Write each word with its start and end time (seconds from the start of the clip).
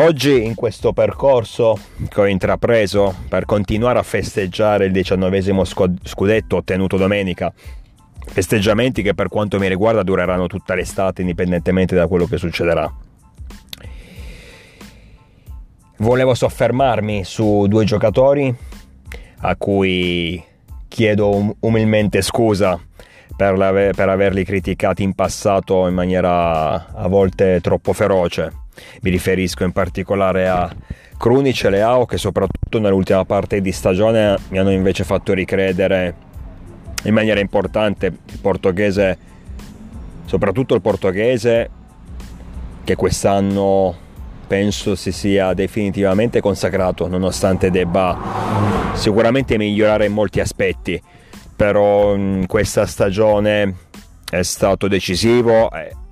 Oggi 0.00 0.44
in 0.44 0.54
questo 0.54 0.92
percorso 0.92 1.76
che 2.08 2.20
ho 2.20 2.26
intrapreso 2.26 3.12
per 3.28 3.44
continuare 3.44 3.98
a 3.98 4.04
festeggiare 4.04 4.84
il 4.86 4.92
diciannovesimo 4.92 5.64
scudetto 5.64 6.54
ottenuto 6.54 6.96
domenica, 6.96 7.52
festeggiamenti 8.24 9.02
che 9.02 9.14
per 9.14 9.26
quanto 9.26 9.58
mi 9.58 9.66
riguarda 9.66 10.04
dureranno 10.04 10.46
tutta 10.46 10.76
l'estate 10.76 11.22
indipendentemente 11.22 11.96
da 11.96 12.06
quello 12.06 12.26
che 12.26 12.36
succederà. 12.36 12.88
Volevo 15.96 16.32
soffermarmi 16.32 17.24
su 17.24 17.66
due 17.66 17.84
giocatori 17.84 18.54
a 19.38 19.56
cui 19.56 20.40
chiedo 20.86 21.34
um-, 21.34 21.54
umilmente 21.58 22.22
scusa 22.22 22.80
per, 23.36 23.92
per 23.96 24.08
averli 24.08 24.44
criticati 24.44 25.02
in 25.02 25.14
passato 25.14 25.88
in 25.88 25.94
maniera 25.94 26.86
a 26.94 27.08
volte 27.08 27.58
troppo 27.60 27.92
feroce 27.92 28.66
mi 29.02 29.10
riferisco 29.10 29.64
in 29.64 29.72
particolare 29.72 30.48
a 30.48 30.74
Krunic 31.16 31.64
e 31.64 31.70
Leao 31.70 32.06
che 32.06 32.16
soprattutto 32.16 32.78
nell'ultima 32.78 33.24
parte 33.24 33.60
di 33.60 33.72
stagione 33.72 34.36
mi 34.48 34.58
hanno 34.58 34.70
invece 34.70 35.04
fatto 35.04 35.32
ricredere 35.32 36.14
in 37.04 37.14
maniera 37.14 37.40
importante 37.40 38.06
il 38.06 38.38
portoghese, 38.40 39.18
soprattutto 40.24 40.74
il 40.74 40.80
portoghese 40.80 41.70
che 42.84 42.96
quest'anno 42.96 44.06
penso 44.46 44.94
si 44.94 45.12
sia 45.12 45.52
definitivamente 45.52 46.40
consacrato 46.40 47.06
nonostante 47.06 47.70
debba 47.70 48.92
sicuramente 48.94 49.58
migliorare 49.58 50.06
in 50.06 50.12
molti 50.12 50.40
aspetti. 50.40 51.00
Però 51.54 52.14
in 52.14 52.44
questa 52.46 52.86
stagione 52.86 53.74
è 54.30 54.42
stato 54.42 54.88
decisivo 54.88 55.68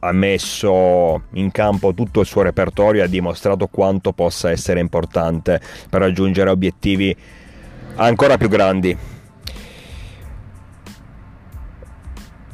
ha 0.07 0.13
messo 0.13 1.25
in 1.33 1.51
campo 1.51 1.93
tutto 1.95 2.21
il 2.21 2.27
suo 2.27 2.43
repertorio 2.43 3.03
e 3.03 3.05
ha 3.05 3.09
dimostrato 3.09 3.67
quanto 3.67 4.13
possa 4.13 4.51
essere 4.51 4.81
importante 4.81 5.61
per 5.91 6.01
raggiungere 6.01 6.51
obiettivi 6.51 7.15
ancora 7.97 8.37
più 8.37 8.49
grandi. 8.49 8.97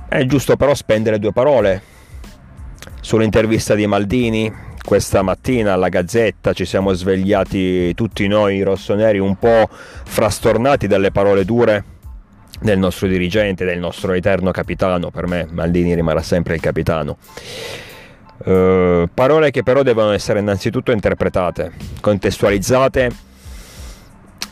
È 0.09 0.25
giusto 0.27 0.57
però 0.57 0.75
spendere 0.75 1.19
due 1.19 1.33
parole 1.33 1.83
sull'intervista 3.01 3.75
di 3.75 3.87
Maldini. 3.87 4.71
Questa 4.83 5.23
mattina 5.23 5.75
alla 5.75 5.89
Gazzetta 5.89 6.53
ci 6.53 6.65
siamo 6.65 6.93
svegliati 6.93 7.95
tutti 7.95 8.27
noi 8.27 8.63
rossoneri 8.63 9.19
un 9.19 9.37
po' 9.37 9.69
frastornati 9.71 10.87
dalle 10.87 11.13
parole 11.13 11.45
dure 11.45 11.92
del 12.63 12.79
nostro 12.79 13.09
dirigente, 13.09 13.65
del 13.65 13.79
nostro 13.79 14.13
eterno 14.13 14.51
capitano, 14.51 15.11
per 15.11 15.27
me 15.27 15.47
Maldini 15.51 15.95
rimarrà 15.95 16.23
sempre 16.23 16.55
il 16.55 16.61
capitano. 16.61 17.17
Uh, 18.45 19.09
parole 19.13 19.51
che 19.51 19.63
però 19.63 19.83
devono 19.83 20.11
essere 20.11 20.41
innanzitutto 20.41 20.91
interpretate, 20.91 21.73
contestualizzate 22.01 23.11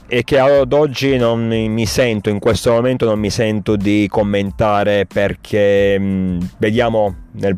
e 0.06 0.24
che 0.24 0.38
ad 0.38 0.72
oggi 0.72 1.16
non 1.16 1.46
mi 1.46 1.86
sento, 1.86 2.30
in 2.30 2.38
questo 2.38 2.72
momento 2.72 3.04
non 3.04 3.18
mi 3.18 3.30
sento 3.30 3.76
di 3.76 4.06
commentare 4.08 5.06
perché 5.06 5.98
mh, 5.98 6.04
mm, 6.04 6.40
vediamo 6.58 7.14
nel, 7.32 7.56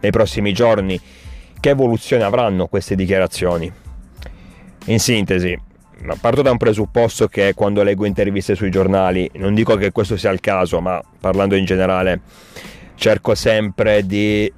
nei 0.00 0.10
prossimi 0.10 0.52
giorni 0.52 1.00
che 1.60 1.70
evoluzione 1.70 2.22
avranno 2.22 2.66
queste 2.66 2.94
dichiarazioni. 2.94 3.70
In 4.86 5.00
sintesi, 5.00 5.58
parto 6.20 6.42
da 6.42 6.50
un 6.50 6.56
presupposto 6.56 7.26
che 7.28 7.54
quando 7.54 7.82
leggo 7.82 8.04
interviste 8.04 8.54
sui 8.54 8.70
giornali, 8.70 9.30
non 9.34 9.54
dico 9.54 9.76
che 9.76 9.92
questo 9.92 10.16
sia 10.16 10.30
il 10.30 10.40
caso, 10.40 10.80
ma 10.80 11.00
parlando 11.20 11.56
in 11.56 11.64
generale, 11.64 12.20
cerco 12.94 13.34
sempre 13.34 14.06
di 14.06 14.52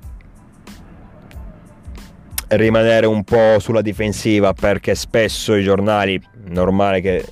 rimanere 2.48 3.06
un 3.06 3.22
po' 3.22 3.58
sulla 3.58 3.82
difensiva 3.82 4.52
perché 4.52 4.94
spesso 4.94 5.54
i 5.54 5.62
giornali, 5.62 6.20
normale 6.48 7.00
che 7.00 7.24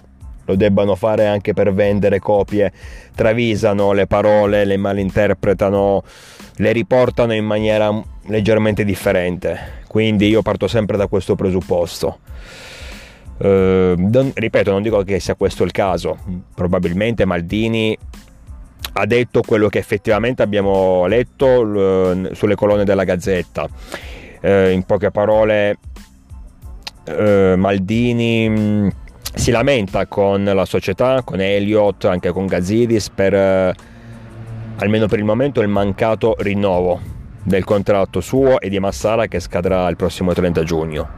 lo 0.45 0.55
debbano 0.55 0.95
fare 0.95 1.27
anche 1.27 1.53
per 1.53 1.75
vendere 1.75 2.21
copie, 2.21 2.73
travisano 3.15 3.93
le 3.93 4.07
parole, 4.07 4.65
le 4.65 4.79
malinterpretano, 4.79 6.03
le 6.57 6.73
riportano 6.73 7.35
in 7.35 7.45
maniera 7.45 7.91
leggermente 8.27 8.85
differente. 8.85 9.83
Quindi 9.87 10.29
io 10.29 10.41
parto 10.41 10.67
sempre 10.67 10.97
da 10.97 11.07
questo 11.07 11.35
presupposto. 11.35 12.21
Eh, 13.39 13.95
non, 13.97 14.33
ripeto, 14.35 14.71
non 14.71 14.83
dico 14.83 15.03
che 15.03 15.21
sia 15.21 15.35
questo 15.35 15.65
il 15.65 15.71
caso, 15.71 16.19
probabilmente 16.55 17.25
Maldini 17.25 17.97
ha 18.95 19.07
detto 19.07 19.43
quello 19.43 19.69
che 19.69 19.79
effettivamente 19.79 20.43
abbiamo 20.43 21.07
letto 21.07 21.63
l- 21.63 22.31
sulle 22.33 22.55
colonne 22.57 22.85
della 22.85 23.05
Gazzetta. 23.05 23.69
Eh, 24.41 24.73
in 24.73 24.83
poche 24.85 25.11
parole, 25.11 25.79
eh, 27.05 27.55
Maldini 27.57 28.49
mm, 28.49 28.89
si 29.35 29.51
lamenta 29.51 30.07
con 30.07 30.43
la 30.45 30.65
società, 30.65 31.23
con 31.23 31.41
Elliott, 31.41 32.05
anche 32.07 32.31
con 32.31 32.47
Gazidis 32.47 33.09
per 33.11 33.35
eh, 33.35 33.75
almeno 34.79 35.07
per 35.07 35.19
il 35.19 35.25
momento 35.25 35.61
il 35.61 35.69
mancato 35.69 36.35
rinnovo 36.39 37.17
del 37.43 37.65
contratto 37.65 38.21
suo 38.21 38.61
e 38.61 38.69
di 38.69 38.79
Massara 38.79 39.27
che 39.27 39.41
scadrà 39.41 39.89
il 39.89 39.97
prossimo 39.97 40.33
30 40.33 40.63
giugno 40.65 41.09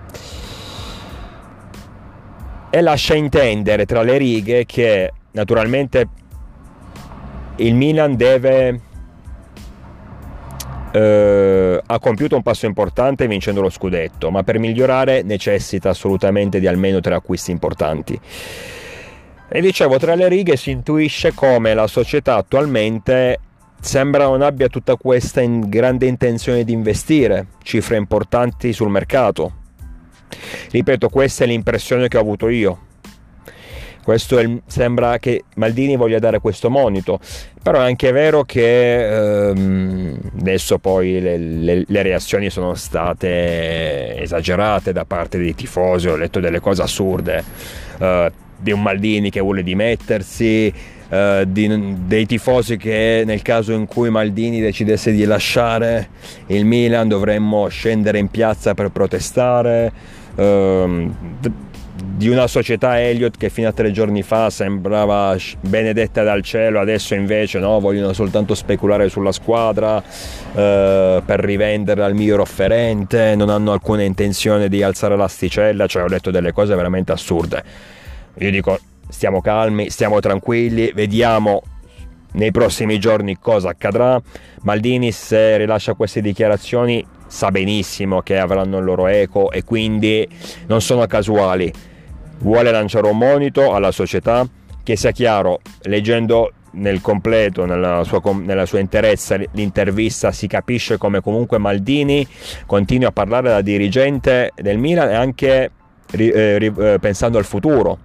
e 2.70 2.80
lascia 2.80 3.14
intendere 3.14 3.84
tra 3.84 4.02
le 4.02 4.16
righe 4.16 4.64
che 4.64 5.12
naturalmente 5.32 6.08
il 7.56 7.74
Milan 7.74 8.16
deve 8.16 8.80
eh, 10.92 11.80
ha 11.84 11.98
compiuto 11.98 12.36
un 12.36 12.42
passo 12.42 12.66
importante 12.66 13.26
vincendo 13.26 13.60
lo 13.60 13.70
scudetto, 13.70 14.30
ma 14.30 14.42
per 14.42 14.58
migliorare 14.58 15.22
necessita 15.22 15.90
assolutamente 15.90 16.58
di 16.60 16.66
almeno 16.66 17.00
tre 17.00 17.14
acquisti 17.14 17.50
importanti. 17.50 18.18
E 19.52 19.60
dicevo, 19.60 19.98
tra 19.98 20.14
le 20.14 20.28
righe 20.28 20.56
si 20.56 20.70
intuisce 20.70 21.32
come 21.34 21.74
la 21.74 21.86
società 21.86 22.36
attualmente 22.36 23.40
sembra 23.80 24.24
non 24.24 24.42
abbia 24.42 24.68
tutta 24.68 24.96
questa 24.96 25.40
in 25.40 25.68
grande 25.68 26.06
intenzione 26.06 26.64
di 26.64 26.72
investire 26.72 27.46
cifre 27.62 27.96
importanti 27.96 28.74
sul 28.74 28.90
mercato 28.90 29.59
Ripeto, 30.70 31.08
questa 31.08 31.44
è 31.44 31.46
l'impressione 31.46 32.08
che 32.08 32.16
ho 32.16 32.20
avuto 32.20 32.48
io. 32.48 32.88
Il, 34.06 34.62
sembra 34.66 35.18
che 35.18 35.44
Maldini 35.54 35.94
voglia 35.94 36.18
dare 36.18 36.40
questo 36.40 36.68
monito, 36.68 37.20
però 37.62 37.80
è 37.80 37.84
anche 37.84 38.10
vero 38.10 38.42
che 38.42 39.50
ehm, 39.50 40.18
adesso 40.40 40.78
poi 40.78 41.20
le, 41.20 41.38
le, 41.38 41.84
le, 41.86 42.02
reazioni 42.02 42.50
sono 42.50 42.74
state 42.74 44.16
esagerate 44.16 44.92
da 44.92 45.04
parte 45.04 45.38
dei 45.38 45.54
tifosi, 45.54 46.08
ho 46.08 46.16
letto 46.16 46.40
delle 46.40 46.58
cose 46.58 46.82
assurde, 46.82 47.44
eh, 48.00 48.32
di 48.58 48.72
un 48.72 48.82
Maldini 48.82 49.30
che 49.30 49.40
vuole 49.40 49.62
dimettersi, 49.62 50.72
eh, 51.08 51.44
di, 51.46 51.96
dei 52.06 52.24
tifosi 52.24 52.76
che 52.76 53.22
nel 53.26 53.42
caso 53.42 53.72
in 53.72 53.86
cui 53.86 54.10
Maldini 54.10 54.60
decidesse 54.60 55.12
di 55.12 55.24
lasciare 55.24 56.08
il 56.46 56.64
Milan 56.64 57.08
dovremmo 57.08 57.68
scendere 57.68 58.18
in 58.18 58.28
piazza 58.28 58.74
per 58.74 58.90
protestare 58.90 60.18
ehm, 60.34 61.14
di 62.20 62.28
una 62.28 62.46
società 62.46 63.00
Elliott 63.00 63.36
che 63.36 63.48
fino 63.48 63.68
a 63.68 63.72
tre 63.72 63.90
giorni 63.92 64.22
fa 64.22 64.50
sembrava 64.50 65.36
benedetta 65.60 66.22
dal 66.22 66.42
cielo, 66.42 66.80
adesso 66.80 67.14
invece 67.14 67.58
no, 67.58 67.80
vogliono 67.80 68.12
soltanto 68.12 68.54
speculare 68.54 69.08
sulla 69.08 69.32
squadra 69.32 70.02
eh, 70.54 71.22
per 71.24 71.40
rivenderla 71.40 72.04
al 72.04 72.14
miglior 72.14 72.40
offerente, 72.40 73.34
non 73.36 73.48
hanno 73.48 73.72
alcuna 73.72 74.02
intenzione 74.02 74.68
di 74.68 74.82
alzare 74.82 75.16
l'asticella, 75.16 75.86
cioè 75.86 76.02
ho 76.02 76.08
letto 76.08 76.30
delle 76.30 76.52
cose 76.52 76.74
veramente 76.74 77.12
assurde. 77.12 77.62
Io 78.38 78.50
dico 78.50 78.78
stiamo 79.08 79.40
calmi, 79.40 79.90
stiamo 79.90 80.20
tranquilli, 80.20 80.92
vediamo 80.94 81.62
nei 82.32 82.50
prossimi 82.50 82.98
giorni 82.98 83.38
cosa 83.38 83.70
accadrà. 83.70 84.20
Maldini 84.62 85.10
se 85.10 85.56
rilascia 85.56 85.94
queste 85.94 86.20
dichiarazioni 86.20 87.04
sa 87.30 87.52
benissimo 87.52 88.22
che 88.22 88.38
avranno 88.38 88.78
il 88.78 88.84
loro 88.84 89.06
eco 89.06 89.52
e 89.52 89.62
quindi 89.62 90.28
non 90.66 90.80
sono 90.80 91.06
casuali. 91.06 91.72
Vuole 92.38 92.72
lanciare 92.72 93.06
un 93.06 93.16
monito 93.16 93.72
alla 93.72 93.92
società 93.92 94.46
che 94.82 94.96
sia 94.96 95.12
chiaro, 95.12 95.60
leggendo 95.82 96.52
nel 96.72 97.00
completo, 97.00 97.64
nella 97.66 98.02
sua, 98.02 98.20
nella 98.34 98.66
sua 98.66 98.80
interezza, 98.80 99.38
l'intervista 99.52 100.32
si 100.32 100.48
capisce 100.48 100.98
come 100.98 101.20
comunque 101.20 101.58
Maldini 101.58 102.26
continui 102.66 103.06
a 103.06 103.12
parlare 103.12 103.48
da 103.48 103.60
dirigente 103.60 104.52
del 104.56 104.78
Milan 104.78 105.10
e 105.10 105.14
anche 105.14 105.70
eh, 106.10 106.72
eh, 106.76 106.98
pensando 107.00 107.38
al 107.38 107.44
futuro. 107.44 107.98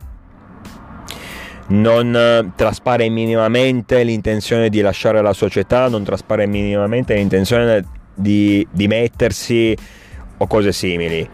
Non 1.67 2.53
traspare 2.55 3.09
minimamente 3.09 4.03
l'intenzione 4.03 4.69
di 4.69 4.81
lasciare 4.81 5.19
la 5.23 5.33
società, 5.33 5.89
non 5.89 6.03
traspare 6.03 6.45
minimamente 6.45 7.15
l'intenzione 7.15 7.83
di, 8.15 8.65
di 8.71 8.87
mettersi 8.87 9.75
o 10.37 10.47
cose 10.47 10.71
simili. 10.71 11.27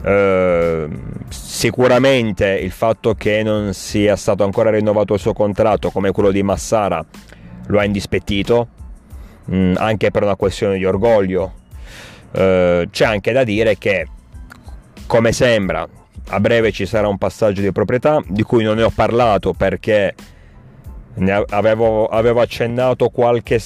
Uh, 0.00 0.88
sicuramente 1.28 2.46
il 2.46 2.70
fatto 2.70 3.14
che 3.14 3.42
non 3.42 3.74
sia 3.74 4.14
stato 4.14 4.44
ancora 4.44 4.70
rinnovato 4.70 5.14
il 5.14 5.18
suo 5.18 5.32
contratto 5.32 5.90
come 5.90 6.12
quello 6.12 6.30
di 6.30 6.40
Massara 6.44 7.04
lo 7.66 7.78
ha 7.80 7.84
indispettito 7.84 8.68
mh, 9.46 9.56
mm, 9.56 9.74
anche 9.76 10.12
per 10.12 10.22
una 10.22 10.36
questione 10.36 10.78
di 10.78 10.84
orgoglio 10.84 11.52
uh, 12.30 12.88
c'è 12.88 13.04
anche 13.06 13.32
da 13.32 13.42
dire 13.42 13.76
che 13.76 14.06
come 15.06 15.32
sembra 15.32 15.86
a 16.28 16.40
breve 16.40 16.70
ci 16.70 16.86
sarà 16.86 17.08
un 17.08 17.18
passaggio 17.18 17.60
di 17.60 17.72
proprietà 17.72 18.22
di 18.24 18.44
cui 18.44 18.62
non 18.62 18.76
ne 18.76 18.84
ho 18.84 18.92
parlato 18.94 19.52
perché 19.52 20.14
ne 21.14 21.44
avevo, 21.48 22.06
avevo 22.06 22.40
accennato 22.40 23.08
qualche 23.08 23.60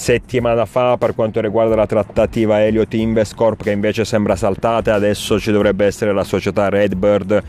settimana 0.00 0.64
fa 0.64 0.96
per 0.96 1.14
quanto 1.14 1.42
riguarda 1.42 1.76
la 1.76 1.84
trattativa 1.84 2.64
Elliott 2.64 2.94
Invest 2.94 3.34
Corp 3.34 3.62
che 3.62 3.70
invece 3.70 4.06
sembra 4.06 4.34
saltata 4.34 4.94
adesso 4.94 5.38
ci 5.38 5.52
dovrebbe 5.52 5.84
essere 5.84 6.14
la 6.14 6.24
società 6.24 6.70
Redbird 6.70 7.42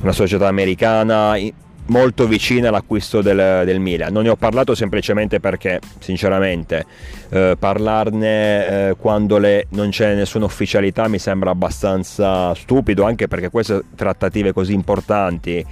una 0.00 0.12
società 0.12 0.48
americana 0.48 1.36
molto 1.88 2.26
vicina 2.26 2.68
all'acquisto 2.68 3.20
del, 3.20 3.62
del, 3.64 3.78
Milan. 3.78 4.12
Non 4.12 4.24
ne 4.24 4.30
ho 4.30 4.36
parlato 4.36 4.74
semplicemente 4.74 5.38
perché, 5.38 5.78
sinceramente, 6.00 6.84
eh, 7.28 7.56
parlarne 7.58 8.88
eh, 8.88 8.96
quando 8.98 9.38
le, 9.38 9.66
non 9.70 9.90
c'è 9.90 10.14
nessuna 10.14 10.46
ufficialità 10.46 11.06
mi 11.06 11.18
sembra 11.18 11.50
abbastanza 11.50 12.52
stupido, 12.54 13.04
anche 13.04 13.28
perché 13.28 13.50
queste 13.50 13.82
trattative 13.94 14.52
così 14.52 14.72
importanti, 14.72 15.64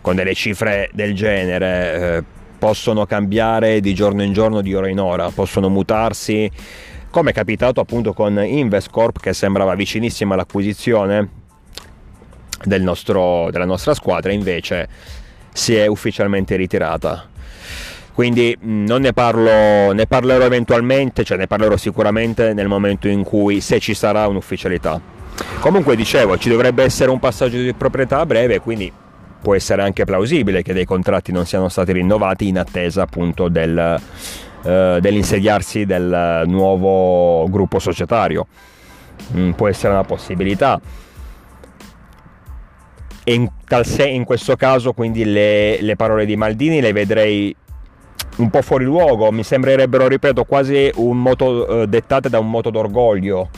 con 0.00 0.14
delle 0.14 0.34
cifre 0.34 0.88
del 0.92 1.14
genere, 1.14 1.94
eh, 1.94 2.24
possono 2.58 3.06
cambiare 3.06 3.80
di 3.80 3.94
giorno 3.94 4.22
in 4.22 4.32
giorno, 4.32 4.60
di 4.60 4.74
ora 4.74 4.88
in 4.88 5.00
ora, 5.00 5.30
possono 5.30 5.68
mutarsi, 5.68 6.50
come 7.10 7.30
è 7.30 7.32
capitato 7.32 7.80
appunto 7.80 8.12
con 8.12 8.42
Investcorp 8.44 9.20
che 9.20 9.32
sembrava 9.32 9.74
vicinissima 9.74 10.34
all'acquisizione 10.34 11.28
del 12.64 12.82
nostro, 12.82 13.48
della 13.50 13.64
nostra 13.64 13.94
squadra, 13.94 14.32
invece 14.32 14.88
si 15.52 15.74
è 15.74 15.86
ufficialmente 15.86 16.56
ritirata. 16.56 17.28
Quindi 18.12 18.56
non 18.60 19.02
ne 19.02 19.12
parlo, 19.12 19.92
ne 19.92 20.06
parlerò 20.06 20.44
eventualmente, 20.44 21.22
cioè 21.22 21.36
ne 21.36 21.46
parlerò 21.46 21.76
sicuramente 21.76 22.54
nel 22.54 22.66
momento 22.66 23.08
in 23.08 23.22
cui, 23.22 23.60
se 23.60 23.78
ci 23.78 23.92
sarà 23.92 24.26
un'ufficialità. 24.26 24.98
Comunque 25.60 25.96
dicevo, 25.96 26.38
ci 26.38 26.48
dovrebbe 26.48 26.82
essere 26.82 27.10
un 27.10 27.18
passaggio 27.18 27.58
di 27.60 27.74
proprietà 27.74 28.20
a 28.20 28.26
breve, 28.26 28.60
quindi 28.60 28.90
può 29.46 29.54
essere 29.54 29.82
anche 29.82 30.04
plausibile 30.04 30.62
che 30.62 30.72
dei 30.72 30.84
contratti 30.84 31.30
non 31.30 31.46
siano 31.46 31.68
stati 31.68 31.92
rinnovati 31.92 32.48
in 32.48 32.58
attesa 32.58 33.02
appunto 33.02 33.46
del, 33.48 33.78
eh, 34.64 34.98
dell'insediarsi 35.00 35.86
del 35.86 36.42
nuovo 36.46 37.48
gruppo 37.48 37.78
societario. 37.78 38.48
Mm, 39.36 39.52
può 39.52 39.68
essere 39.68 39.92
una 39.92 40.02
possibilità. 40.02 40.80
E 43.22 43.34
in, 43.34 43.48
se- 43.82 44.08
in 44.08 44.24
questo 44.24 44.56
caso 44.56 44.92
quindi 44.92 45.24
le, 45.24 45.80
le 45.80 45.94
parole 45.94 46.26
di 46.26 46.34
Maldini 46.34 46.80
le 46.80 46.90
vedrei 46.90 47.54
un 48.38 48.50
po' 48.50 48.62
fuori 48.62 48.84
luogo, 48.84 49.30
mi 49.30 49.44
sembrerebbero, 49.44 50.08
ripeto, 50.08 50.42
quasi 50.42 50.90
moto, 50.96 51.82
eh, 51.82 51.86
dettate 51.86 52.28
da 52.28 52.40
un 52.40 52.50
moto 52.50 52.70
d'orgoglio, 52.70 53.50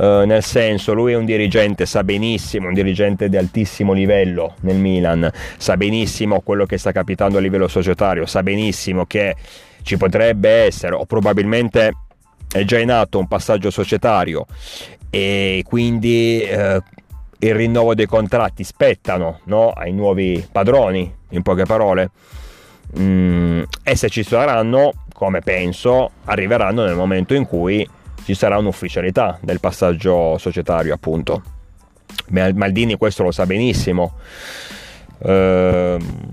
eh, 0.00 0.24
nel 0.24 0.42
senso 0.42 0.94
lui 0.94 1.12
è 1.12 1.16
un 1.16 1.26
dirigente, 1.26 1.84
sa 1.84 2.02
benissimo, 2.02 2.68
un 2.68 2.74
dirigente 2.74 3.28
di 3.28 3.36
altissimo 3.36 3.92
livello 3.92 4.54
nel 4.60 4.76
Milan, 4.76 5.30
sa 5.58 5.76
benissimo 5.76 6.40
quello 6.40 6.64
che 6.64 6.78
sta 6.78 6.90
capitando 6.90 7.36
a 7.36 7.40
livello 7.42 7.68
societario, 7.68 8.24
sa 8.24 8.42
benissimo 8.42 9.04
che 9.04 9.36
ci 9.82 9.98
potrebbe 9.98 10.48
essere 10.48 10.94
o 10.94 11.04
probabilmente 11.04 11.92
è 12.50 12.64
già 12.64 12.78
in 12.78 12.90
atto 12.90 13.18
un 13.18 13.28
passaggio 13.28 13.70
societario 13.70 14.46
e 15.10 15.62
quindi 15.66 16.40
eh, 16.40 16.80
il 17.40 17.54
rinnovo 17.54 17.94
dei 17.94 18.06
contratti 18.06 18.64
spettano 18.64 19.40
no? 19.44 19.70
ai 19.70 19.92
nuovi 19.92 20.46
padroni, 20.50 21.14
in 21.30 21.42
poche 21.42 21.64
parole. 21.64 22.10
Mm, 22.98 23.62
e 23.82 23.96
se 23.96 24.08
ci 24.08 24.22
saranno, 24.22 24.92
come 25.12 25.40
penso, 25.40 26.10
arriveranno 26.24 26.84
nel 26.84 26.96
momento 26.96 27.34
in 27.34 27.46
cui 27.46 27.86
ci 28.30 28.34
sarà 28.36 28.58
un'ufficialità 28.58 29.38
del 29.42 29.58
passaggio 29.58 30.38
societario, 30.38 30.94
appunto. 30.94 31.42
Maldini 32.28 32.96
questo 32.96 33.24
lo 33.24 33.32
sa 33.32 33.44
benissimo. 33.44 34.12
Ehm, 35.24 36.28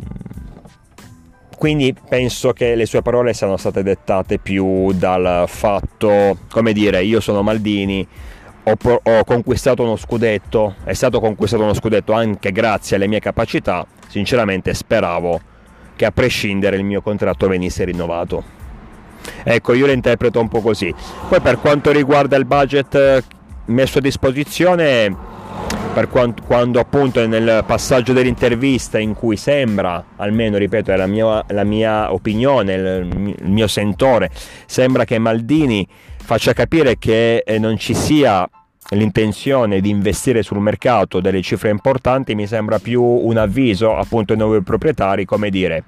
quindi 1.58 1.96
penso 2.08 2.54
che 2.54 2.76
le 2.76 2.86
sue 2.86 3.02
parole 3.02 3.34
siano 3.34 3.58
state 3.58 3.82
dettate 3.82 4.38
più 4.38 4.92
dal 4.94 5.46
fatto, 5.48 6.38
come 6.52 6.72
dire, 6.72 7.04
io 7.04 7.20
sono 7.20 7.42
Maldini, 7.42 8.08
ho, 8.64 9.02
ho 9.02 9.24
conquistato 9.24 9.82
uno 9.82 9.96
scudetto, 9.96 10.76
è 10.84 10.94
stato 10.94 11.20
conquistato 11.20 11.64
uno 11.64 11.74
scudetto 11.74 12.14
anche 12.14 12.52
grazie 12.52 12.96
alle 12.96 13.08
mie 13.08 13.20
capacità, 13.20 13.88
sinceramente 14.08 14.76
speravo 14.76 15.42
che 15.96 16.06
a 16.06 16.12
prescindere 16.12 16.76
il 16.76 16.84
mio 16.84 17.02
contratto 17.02 17.48
venisse 17.48 17.86
rinnovato. 17.86 18.57
Ecco, 19.44 19.74
io 19.74 19.86
lo 19.86 19.92
interpreto 19.92 20.40
un 20.40 20.48
po' 20.48 20.62
così. 20.62 20.94
Poi 21.28 21.40
per 21.42 21.60
quanto 21.60 21.92
riguarda 21.92 22.36
il 22.36 22.46
budget 22.46 23.24
messo 23.66 23.98
a 23.98 24.02
disposizione, 24.02 25.16
per 25.94 26.10
quanto, 26.10 26.44
quando 26.44 26.80
appunto 26.80 27.26
nel 27.26 27.64
passaggio 27.66 28.14
dell'intervista 28.14 29.00
in 29.00 29.14
cui 29.14 29.38
sembra, 29.38 30.04
almeno 30.18 30.58
ripeto, 30.58 30.92
è 30.92 30.96
la 30.96 31.08
mia, 31.08 31.44
la 31.48 31.64
mia 31.64 32.14
opinione, 32.14 32.74
il, 32.74 33.36
il 33.40 33.50
mio 33.50 33.68
sentore, 33.68 34.30
sembra 34.66 35.06
che 35.06 35.18
Maldini 35.18 35.88
faccia 36.18 36.54
capire 36.54 36.98
che 36.98 37.38
eh, 37.38 37.58
non 37.58 37.78
ci 37.78 37.94
sia 37.94 38.48
l'intenzione 38.90 39.82
di 39.82 39.90
investire 39.90 40.44
sul 40.44 40.60
mercato 40.60 41.20
delle 41.20 41.42
cifre 41.42 41.70
importanti 41.70 42.36
mi 42.36 42.48
sembra 42.48 42.80
più 42.80 43.02
un 43.02 43.38
avviso 43.38 43.96
appunto 43.96 44.32
ai 44.32 44.40
nuovi 44.40 44.62
proprietari 44.62 45.26
come 45.26 45.50
dire 45.50 45.84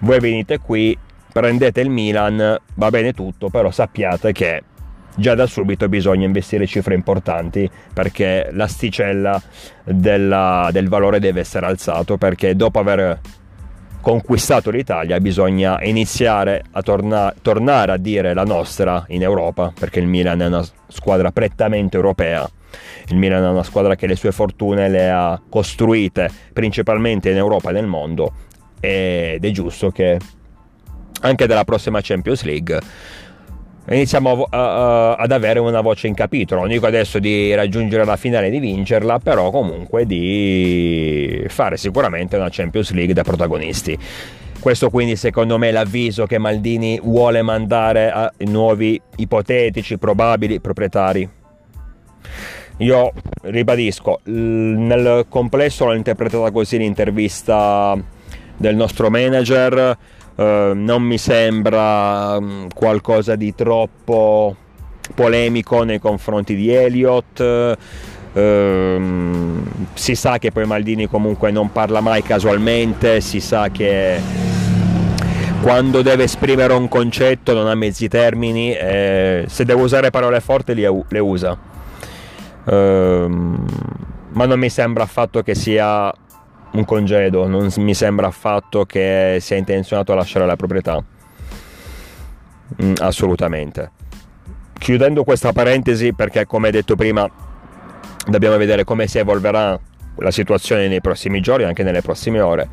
voi 0.00 0.20
venite 0.20 0.58
qui 0.58 0.96
prendete 1.34 1.80
il 1.80 1.90
Milan 1.90 2.56
va 2.74 2.90
bene 2.90 3.12
tutto 3.12 3.48
però 3.48 3.72
sappiate 3.72 4.30
che 4.30 4.62
già 5.16 5.34
da 5.34 5.46
subito 5.46 5.88
bisogna 5.88 6.24
investire 6.26 6.64
cifre 6.64 6.94
importanti 6.94 7.68
perché 7.92 8.50
l'asticella 8.52 9.42
della, 9.82 10.68
del 10.70 10.88
valore 10.88 11.18
deve 11.18 11.40
essere 11.40 11.66
alzato 11.66 12.18
perché 12.18 12.54
dopo 12.54 12.78
aver 12.78 13.18
conquistato 14.00 14.70
l'Italia 14.70 15.18
bisogna 15.18 15.82
iniziare 15.82 16.62
a 16.70 16.82
torna- 16.82 17.34
tornare 17.42 17.90
a 17.90 17.96
dire 17.96 18.32
la 18.32 18.44
nostra 18.44 19.04
in 19.08 19.22
Europa 19.22 19.72
perché 19.76 19.98
il 19.98 20.06
Milan 20.06 20.40
è 20.40 20.46
una 20.46 20.64
squadra 20.86 21.32
prettamente 21.32 21.96
europea. 21.96 22.48
Il 23.08 23.16
Milan 23.16 23.42
è 23.42 23.48
una 23.48 23.64
squadra 23.64 23.96
che 23.96 24.06
le 24.06 24.14
sue 24.14 24.30
fortune 24.30 24.88
le 24.88 25.10
ha 25.10 25.40
costruite 25.48 26.30
principalmente 26.52 27.30
in 27.30 27.38
Europa 27.38 27.70
e 27.70 27.72
nel 27.72 27.86
mondo 27.86 28.32
ed 28.78 29.44
è 29.44 29.50
giusto 29.50 29.90
che 29.90 30.18
anche 31.24 31.46
della 31.46 31.64
prossima 31.64 32.00
Champions 32.02 32.42
League 32.42 32.78
iniziamo 33.86 34.46
a, 34.48 34.58
a, 34.58 35.14
ad 35.14 35.32
avere 35.32 35.58
una 35.58 35.80
voce 35.80 36.06
in 36.06 36.14
capitolo. 36.14 36.60
Non 36.60 36.70
dico 36.70 36.86
adesso 36.86 37.18
di 37.18 37.54
raggiungere 37.54 38.04
la 38.04 38.16
finale 38.16 38.46
e 38.46 38.50
di 38.50 38.58
vincerla, 38.58 39.18
però 39.18 39.50
comunque 39.50 40.06
di 40.06 41.44
fare 41.48 41.76
sicuramente 41.76 42.36
una 42.36 42.48
Champions 42.50 42.92
League 42.92 43.12
da 43.12 43.22
protagonisti. 43.22 43.98
Questo 44.58 44.88
quindi 44.88 45.16
secondo 45.16 45.58
me 45.58 45.68
è 45.68 45.72
l'avviso 45.72 46.24
che 46.24 46.38
Maldini 46.38 46.98
vuole 47.02 47.42
mandare 47.42 48.10
ai 48.10 48.30
nuovi 48.46 48.98
ipotetici, 49.16 49.98
probabili 49.98 50.60
proprietari. 50.60 51.28
Io 52.78 53.12
ribadisco, 53.42 54.20
nel 54.24 55.26
complesso 55.28 55.84
l'ho 55.84 55.94
interpretata 55.94 56.50
così 56.50 56.78
l'intervista 56.78 57.94
del 58.56 58.74
nostro 58.74 59.10
manager 59.10 59.96
eh, 60.36 60.72
non 60.74 61.02
mi 61.02 61.18
sembra 61.18 62.40
mm, 62.40 62.66
qualcosa 62.74 63.36
di 63.36 63.54
troppo 63.54 64.56
polemico 65.14 65.82
nei 65.82 65.98
confronti 65.98 66.54
di 66.54 66.72
Elliott. 66.72 67.76
Uh, 68.34 69.62
si 69.92 70.16
sa 70.16 70.38
che 70.38 70.50
poi 70.50 70.66
Maldini 70.66 71.06
comunque 71.06 71.52
non 71.52 71.70
parla 71.70 72.00
mai 72.00 72.20
casualmente, 72.22 73.20
si 73.20 73.38
sa 73.38 73.68
che 73.68 74.20
quando 75.62 76.02
deve 76.02 76.24
esprimere 76.24 76.72
un 76.72 76.88
concetto 76.88 77.54
non 77.54 77.68
ha 77.68 77.74
mezzi 77.76 78.08
termini, 78.08 78.74
eh, 78.74 79.44
se 79.46 79.64
deve 79.64 79.80
usare 79.80 80.10
parole 80.10 80.40
forti 80.40 80.74
le, 80.74 81.18
usa. 81.18 81.56
Uh, 82.64 82.72
ma 84.30 84.46
non 84.46 84.58
mi 84.58 84.68
sembra 84.68 85.04
affatto 85.04 85.42
che 85.42 85.54
sia 85.54 86.12
un 86.74 86.84
congedo, 86.84 87.46
non 87.46 87.70
mi 87.76 87.94
sembra 87.94 88.26
affatto 88.26 88.84
che 88.84 89.38
sia 89.40 89.56
intenzionato 89.56 90.12
a 90.12 90.16
lasciare 90.16 90.46
la 90.46 90.56
proprietà. 90.56 91.02
Mm, 92.82 92.94
assolutamente. 92.98 93.90
Chiudendo 94.78 95.24
questa 95.24 95.52
parentesi, 95.52 96.12
perché 96.12 96.46
come 96.46 96.70
detto 96.70 96.96
prima, 96.96 97.28
dobbiamo 98.26 98.56
vedere 98.56 98.84
come 98.84 99.06
si 99.06 99.18
evolverà 99.18 99.78
la 100.16 100.30
situazione 100.30 100.88
nei 100.88 101.00
prossimi 101.00 101.40
giorni, 101.40 101.64
anche 101.64 101.82
nelle 101.82 102.02
prossime 102.02 102.40
ore. 102.40 102.68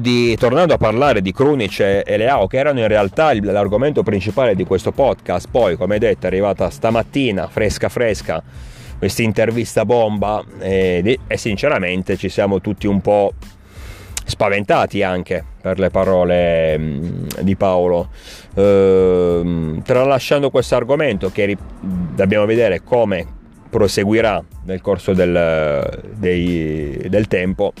Di, 0.00 0.36
tornando 0.36 0.74
a 0.74 0.76
parlare 0.76 1.22
di 1.22 1.30
Krunic 1.30 1.78
e 1.78 2.16
Leao, 2.16 2.48
che 2.48 2.56
erano 2.56 2.80
in 2.80 2.88
realtà 2.88 3.32
l'argomento 3.32 4.02
principale 4.02 4.56
di 4.56 4.64
questo 4.64 4.90
podcast, 4.90 5.46
poi 5.48 5.76
come 5.76 5.98
detto 5.98 6.24
è 6.24 6.26
arrivata 6.26 6.68
stamattina, 6.68 7.46
fresca 7.46 7.88
fresca, 7.88 8.42
questa 8.98 9.22
intervista 9.22 9.84
bomba 9.84 10.44
e, 10.58 11.18
e 11.26 11.36
sinceramente 11.36 12.16
ci 12.16 12.28
siamo 12.28 12.60
tutti 12.60 12.86
un 12.86 13.00
po' 13.00 13.32
spaventati 14.24 15.02
anche 15.02 15.44
per 15.60 15.78
le 15.78 15.90
parole 15.90 16.76
mm, 16.78 17.26
di 17.40 17.56
Paolo. 17.56 18.10
Eh, 18.54 19.80
tralasciando 19.84 20.50
questo 20.50 20.74
argomento 20.74 21.30
che 21.30 21.56
dobbiamo 21.80 22.44
vedere 22.44 22.82
come 22.82 23.24
proseguirà 23.70 24.42
nel 24.64 24.80
corso 24.80 25.12
del, 25.12 26.02
dei, 26.14 27.06
del 27.08 27.28
tempo, 27.28 27.72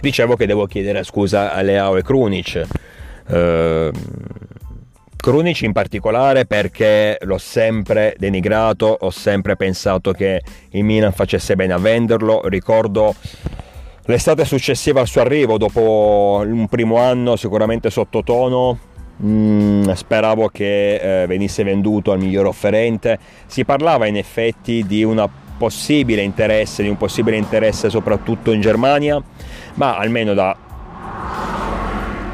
dicevo 0.00 0.36
che 0.36 0.46
devo 0.46 0.66
chiedere 0.66 1.04
scusa 1.04 1.52
a 1.52 1.60
Leao 1.62 1.96
e 1.96 2.02
Krunic. 2.02 2.66
Eh, 3.28 3.90
Krunic 5.22 5.62
in 5.62 5.70
particolare 5.70 6.46
perché 6.46 7.16
l'ho 7.20 7.38
sempre 7.38 8.16
denigrato, 8.18 8.96
ho 9.02 9.10
sempre 9.10 9.54
pensato 9.54 10.10
che 10.10 10.42
il 10.70 10.82
Milan 10.82 11.12
facesse 11.12 11.54
bene 11.54 11.74
a 11.74 11.78
venderlo, 11.78 12.48
ricordo 12.48 13.14
l'estate 14.06 14.44
successiva 14.44 14.98
al 14.98 15.06
suo 15.06 15.20
arrivo, 15.20 15.58
dopo 15.58 16.42
un 16.44 16.66
primo 16.66 16.96
anno 16.96 17.36
sicuramente 17.36 17.88
sottotono, 17.88 18.76
mm, 19.22 19.90
speravo 19.92 20.48
che 20.48 20.96
eh, 21.22 21.26
venisse 21.28 21.62
venduto 21.62 22.10
al 22.10 22.18
miglior 22.18 22.46
offerente, 22.46 23.16
si 23.46 23.64
parlava 23.64 24.06
in 24.06 24.16
effetti 24.16 24.84
di 24.84 25.04
una 25.04 25.30
possibile 25.56 26.22
interesse, 26.22 26.82
di 26.82 26.88
un 26.88 26.96
possibile 26.96 27.36
interesse 27.36 27.90
soprattutto 27.90 28.50
in 28.50 28.60
Germania, 28.60 29.22
ma 29.74 29.96
almeno 29.96 30.34
da 30.34 30.56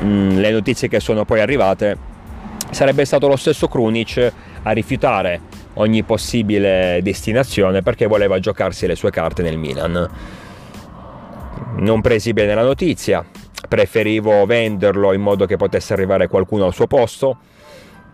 mm, 0.03 0.39
notizie 0.39 0.89
che 0.89 1.01
sono 1.01 1.27
poi 1.27 1.41
arrivate 1.41 2.08
sarebbe 2.71 3.05
stato 3.05 3.29
lo 3.29 3.37
stesso 3.37 3.69
Krunic 3.69 4.33
a 4.63 4.71
rifiutare 4.73 5.41
ogni 5.75 6.03
possibile 6.03 7.01
destinazione 7.03 7.83
perché 7.83 8.07
voleva 8.07 8.39
giocarsi 8.39 8.87
le 8.87 8.95
sue 8.95 9.11
carte 9.11 9.43
nel 9.43 9.59
Milan. 9.59 10.09
Non 11.77 12.01
presi 12.01 12.33
bene 12.33 12.55
la 12.55 12.63
notizia, 12.63 13.25
preferivo 13.69 14.45
venderlo 14.47 15.13
in 15.13 15.21
modo 15.21 15.47
che 15.47 15.57
potesse 15.57 15.93
arrivare 15.93 16.29
qualcuno 16.29 16.65
al 16.65 16.75
suo 16.75 16.87
posto. 16.87 17.39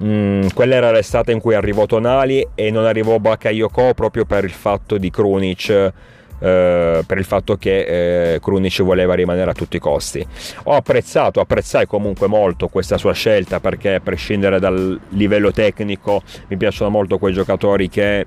Mm, 0.03 0.49
quella 0.55 0.75
era 0.75 0.91
l'estate 0.91 1.33
in 1.33 1.41
cui 1.41 1.55
arrivò 1.55 1.87
Tonali 1.87 2.47
e 2.55 2.71
non 2.71 2.85
arrivò 2.85 3.19
Bakayoko 3.19 3.95
proprio 3.95 4.25
per 4.25 4.45
il 4.45 4.51
fatto 4.51 4.99
di 4.99 5.09
Krunic 5.09 5.93
eh, 6.39 7.03
per 7.07 7.19
il 7.19 7.25
fatto 7.25 7.57
che 7.57 8.35
eh, 8.35 8.41
Krunic 8.41 8.83
voleva 8.83 9.15
rimanere 9.15 9.51
a 9.51 9.55
tutti 9.55 9.77
i 9.77 9.81
costi. 9.81 10.27
Ho 10.65 10.73
apprezzato, 10.73 11.41
apprezzai 11.41 11.87
comunque 11.87 12.27
molto 12.27 12.69
questa 12.69 12.99
sua 12.99 13.13
scelta 13.13 13.61
perché 13.61 13.95
a 13.95 14.01
prescindere 14.01 14.59
dal 14.59 15.01
livello 15.11 15.53
tecnico 15.53 16.23
mi 16.49 16.57
piacciono 16.57 16.91
molto 16.91 17.19
quei 17.19 17.33
giocatori 17.33 17.89
che 17.89 18.27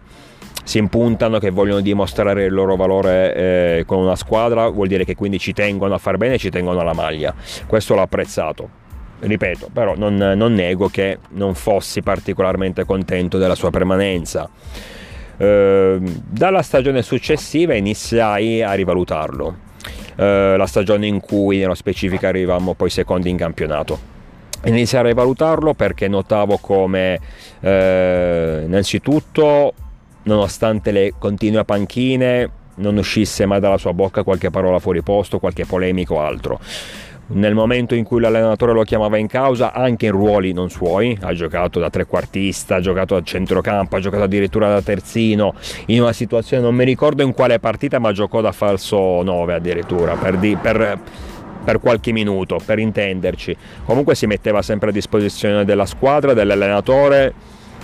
si 0.63 0.79
impuntano, 0.79 1.39
che 1.39 1.49
vogliono 1.49 1.79
dimostrare 1.79 2.43
il 2.43 2.53
loro 2.53 2.75
valore 2.75 3.35
eh, 3.35 3.83
con 3.85 3.99
una 3.99 4.17
squadra, 4.17 4.67
vuol 4.67 4.87
dire 4.87 5.05
che 5.05 5.15
quindi 5.15 5.39
ci 5.39 5.53
tengono 5.53 5.93
a 5.93 5.97
far 5.97 6.17
bene, 6.17 6.37
ci 6.37 6.49
tengono 6.49 6.81
alla 6.81 6.93
maglia. 6.93 7.33
Questo 7.65 7.95
l'ho 7.95 8.01
apprezzato. 8.01 8.69
Ripeto, 9.19 9.69
però 9.71 9.95
non, 9.95 10.15
non 10.15 10.53
nego 10.53 10.89
che 10.89 11.19
non 11.29 11.55
fossi 11.55 12.01
particolarmente 12.01 12.83
contento 12.85 13.37
della 13.37 13.55
sua 13.55 13.71
permanenza. 13.71 14.49
Ehm, 15.37 16.23
dalla 16.27 16.63
stagione 16.63 17.03
successiva 17.03 17.75
iniziai 17.75 18.63
a 18.63 18.73
rivalutarlo. 18.73 19.65
Uh, 20.17 20.57
la 20.57 20.65
stagione 20.65 21.05
in 21.05 21.19
cui 21.19 21.59
nello 21.59 21.75
specifico 21.75 22.25
arrivavamo 22.25 22.73
poi 22.73 22.89
secondi 22.89 23.29
in 23.29 23.37
campionato. 23.37 24.15
Iniziai 24.63 25.03
a 25.03 25.05
rivalutarlo 25.05 25.75
perché 25.75 26.07
notavo 26.07 26.57
come 26.57 27.19
uh, 27.59 27.67
innanzitutto, 27.67 29.73
nonostante 30.23 30.89
le 30.89 31.13
continue 31.19 31.63
panchine, 31.63 32.49
non 32.75 32.97
uscisse 32.97 33.45
mai 33.45 33.59
dalla 33.59 33.77
sua 33.77 33.93
bocca 33.93 34.23
qualche 34.23 34.49
parola 34.49 34.79
fuori 34.79 35.03
posto, 35.03 35.37
qualche 35.37 35.65
polemico 35.65 36.15
o 36.15 36.21
altro 36.21 36.59
nel 37.29 37.53
momento 37.53 37.93
in 37.95 38.03
cui 38.03 38.21
l'allenatore 38.21 38.73
lo 38.73 38.83
chiamava 38.83 39.17
in 39.17 39.27
causa, 39.27 39.73
anche 39.73 40.05
in 40.05 40.11
ruoli 40.11 40.53
non 40.53 40.69
suoi, 40.69 41.17
ha 41.21 41.33
giocato 41.33 41.79
da 41.79 41.89
trequartista, 41.89 42.75
ha 42.75 42.79
giocato 42.79 43.15
a 43.15 43.23
centrocampo, 43.23 43.95
ha 43.95 43.99
giocato 43.99 44.23
addirittura 44.23 44.69
da 44.69 44.81
terzino, 44.81 45.53
in 45.87 46.01
una 46.01 46.13
situazione 46.13 46.63
non 46.63 46.75
mi 46.75 46.85
ricordo 46.85 47.23
in 47.23 47.33
quale 47.33 47.59
partita, 47.59 47.99
ma 47.99 48.11
giocò 48.11 48.39
da 48.41 48.51
falso 48.51 49.21
9 49.23 49.53
addirittura, 49.53 50.15
per, 50.15 50.37
di, 50.37 50.55
per, 50.55 50.99
per 51.63 51.79
qualche 51.79 52.11
minuto, 52.13 52.59
per 52.63 52.79
intenderci. 52.79 53.55
Comunque 53.83 54.15
si 54.15 54.25
metteva 54.25 54.61
sempre 54.61 54.89
a 54.89 54.93
disposizione 54.93 55.65
della 55.65 55.85
squadra, 55.85 56.33
dell'allenatore, 56.33 57.33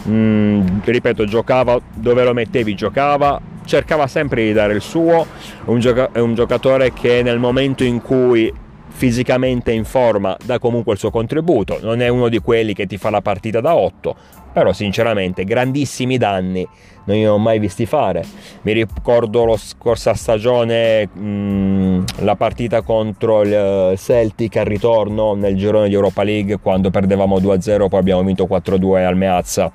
mm, 0.08 0.62
ripeto, 0.86 1.26
giocava 1.26 1.80
dove 1.94 2.24
lo 2.24 2.34
mettevi, 2.34 2.76
giocava, 2.76 3.42
cercava 3.66 4.08
sempre 4.08 4.44
di 4.46 4.54
dare 4.54 4.74
il 4.74 4.82
suo, 4.82 5.26
un, 5.66 5.80
gioca- 5.80 6.10
un 6.16 6.34
giocatore 6.34 6.94
che 6.94 7.22
nel 7.24 7.40
momento 7.40 7.84
in 7.84 8.02
cui 8.02 8.52
fisicamente 8.96 9.72
in 9.72 9.84
forma 9.84 10.38
dà 10.46 10.60
comunque 10.60 10.94
il 10.94 11.00
suo 11.00 11.12
contributo, 11.12 11.80
non 11.82 12.02
è 12.02 12.08
uno 12.08 12.30
di 12.30 12.40
quelli 12.40 12.74
che 12.74 12.86
ti 12.86 12.98
fa 12.98 13.10
la 13.10 13.22
partita 13.22 13.60
da 13.60 13.76
8, 13.76 14.16
però 14.54 14.72
sinceramente 14.72 15.44
grandissimi 15.44 16.18
danni 16.18 16.66
non 17.06 17.18
li 17.18 17.26
ho 17.26 17.38
mai 17.38 17.60
visti 17.60 17.86
fare. 17.86 18.24
Mi 18.62 18.72
ricordo 18.72 19.46
la 19.46 19.58
scorsa 19.58 20.14
stagione 20.14 21.10
mh, 21.12 21.22
mm, 21.22 22.04
la 22.20 22.36
partita 22.36 22.82
contro 22.82 23.42
il 23.42 23.54
eh, 23.54 23.96
Celtic 23.98 24.56
al 24.58 24.66
ritorno 24.66 25.34
nel 25.34 25.58
girone 25.58 25.90
di 25.90 25.96
Europa 25.96 26.24
League 26.24 26.60
quando 26.60 26.90
perdevamo 26.90 27.40
2-0 27.40 27.88
poi 27.90 28.00
abbiamo 28.00 28.24
vinto 28.24 28.46
4-2 28.46 29.06
al 29.06 29.18
Meazza. 29.18 29.72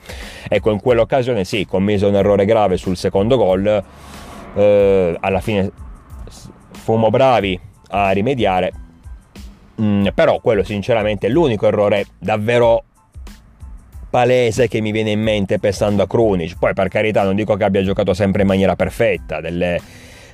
Ecco, 0.48 0.70
in 0.70 0.80
quell'occasione 0.80 1.44
sì, 1.44 1.66
commise 1.66 2.06
un 2.06 2.14
errore 2.14 2.46
grave 2.46 2.76
sul 2.76 2.96
secondo 2.96 3.36
gol. 3.36 3.84
Eh, 4.54 5.16
alla 5.20 5.40
fine 5.40 5.70
fummo 6.70 7.10
bravi 7.10 7.60
a 7.90 8.10
rimediare 8.10 8.72
Mm, 9.80 10.08
però 10.14 10.40
quello 10.40 10.64
sinceramente 10.64 11.28
è 11.28 11.30
l'unico 11.30 11.66
errore 11.66 12.06
davvero 12.18 12.84
palese 14.10 14.68
che 14.68 14.80
mi 14.80 14.90
viene 14.90 15.10
in 15.10 15.20
mente 15.20 15.58
pensando 15.58 16.02
a 16.02 16.06
Krunic. 16.06 16.56
Poi 16.58 16.72
per 16.74 16.88
carità 16.88 17.22
non 17.22 17.34
dico 17.34 17.54
che 17.56 17.64
abbia 17.64 17.82
giocato 17.82 18.14
sempre 18.14 18.42
in 18.42 18.48
maniera 18.48 18.74
perfetta, 18.74 19.40
delle 19.40 19.80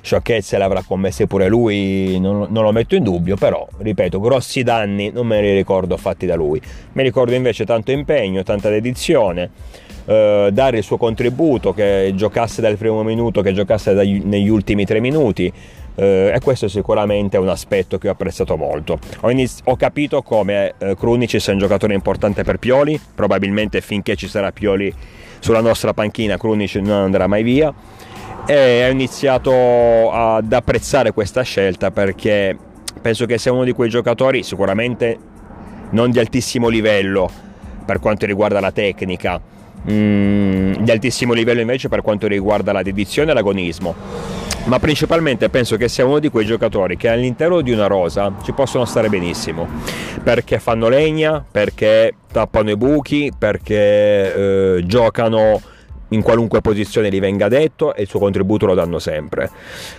sciocchezze 0.05 0.55
avrà 0.57 0.83
commesse 0.83 1.25
pure 1.25 1.47
lui, 1.47 2.19
non, 2.19 2.45
non, 2.49 2.63
lo 2.63 2.71
metto 2.71 2.95
in 2.95 3.03
dubbio, 3.03 3.35
però 3.35 3.67
ripeto, 3.79 4.19
grossi 4.19 4.61
danni 4.61 5.09
non 5.09 5.25
me 5.25 5.41
li 5.41 5.53
ricordo 5.55 5.97
fatti 5.97 6.27
da 6.27 6.35
lui. 6.35 6.61
Mi 6.93 7.01
ricordo 7.01 7.33
invece 7.33 7.65
tanto 7.65 7.91
impegno, 7.91 8.43
tanta 8.43 8.69
dedizione, 8.69 9.49
eh, 10.05 10.49
dare 10.53 10.77
il 10.77 10.83
suo 10.83 10.97
contributo, 10.97 11.73
che 11.73 12.13
giocasse 12.15 12.61
dal 12.61 12.77
primo 12.77 13.01
minuto, 13.01 13.41
che 13.41 13.51
giocasse 13.51 13.95
dagli, 13.95 14.21
negli 14.23 14.47
ultimi 14.47 14.85
tre 14.85 14.99
minuti 14.99 15.51
eh, 15.95 16.31
e 16.33 16.39
questo 16.39 16.67
sicuramente 16.67 17.37
è 17.37 17.39
un 17.39 17.49
aspetto 17.49 17.97
che 17.97 18.07
ho 18.07 18.11
apprezzato 18.11 18.55
molto. 18.57 18.99
Ho, 19.21 19.31
iniz- 19.31 19.61
ho 19.63 19.75
capito 19.75 20.21
come 20.21 20.75
eh, 20.77 20.95
Krunic 20.95 21.41
sia 21.41 21.53
un 21.53 21.59
giocatore 21.59 21.95
importante 21.95 22.43
per 22.43 22.59
Pioli, 22.59 22.99
probabilmente 23.15 23.81
finché 23.81 24.15
ci 24.15 24.27
sarà 24.27 24.51
Pioli 24.51 24.93
sulla 25.39 25.61
nostra 25.61 25.93
panchina 25.93 26.37
Krunic 26.37 26.75
non 26.75 27.03
andrà 27.03 27.25
mai 27.25 27.41
via 27.41 27.73
e 28.47 28.85
ho 28.85 28.91
iniziato 28.91 30.11
ad 30.11 30.53
apprezzare 30.53 31.11
questa 31.11 31.41
scelta 31.41 31.89
perché 31.89 32.55
penso 33.01 33.25
che 33.25 33.37
sia 33.37 33.51
uno 33.51 33.63
di 33.63 33.71
quei 33.71 33.89
giocatori 33.89 34.43
sicuramente 34.43 35.17
non 35.91 36.11
di 36.11 36.19
altissimo 36.19 36.67
livello 36.67 37.29
per 37.85 37.99
quanto 37.99 38.25
riguarda 38.25 38.59
la 38.59 38.71
tecnica, 38.71 39.39
mm, 39.89 40.73
di 40.73 40.91
altissimo 40.91 41.33
livello 41.33 41.61
invece 41.61 41.89
per 41.89 42.01
quanto 42.01 42.27
riguarda 42.27 42.71
la 42.71 42.81
dedizione 42.81 43.31
e 43.31 43.33
l'agonismo. 43.33 43.95
Ma 44.65 44.79
principalmente 44.79 45.49
penso 45.49 45.77
che 45.77 45.87
sia 45.87 46.05
uno 46.05 46.17
di 46.17 46.29
quei 46.29 46.45
giocatori 46.45 46.97
che 46.97 47.07
all'interno 47.07 47.61
di 47.61 47.71
una 47.71 47.85
rosa 47.85 48.33
ci 48.43 48.51
possono 48.51 48.85
stare 48.85 49.09
benissimo, 49.09 49.67
perché 50.23 50.57
fanno 50.57 50.89
legna, 50.89 51.43
perché 51.49 52.15
tappano 52.31 52.71
i 52.71 52.75
buchi, 52.75 53.31
perché 53.37 54.77
eh, 54.77 54.83
giocano 54.85 55.61
in 56.09 56.21
qualunque 56.21 56.61
posizione 56.61 57.09
gli 57.09 57.19
venga 57.19 57.47
detto 57.47 57.95
e 57.95 58.03
il 58.03 58.07
suo 58.07 58.19
contributo 58.19 58.65
lo 58.65 58.73
danno 58.73 58.99
sempre. 58.99 59.49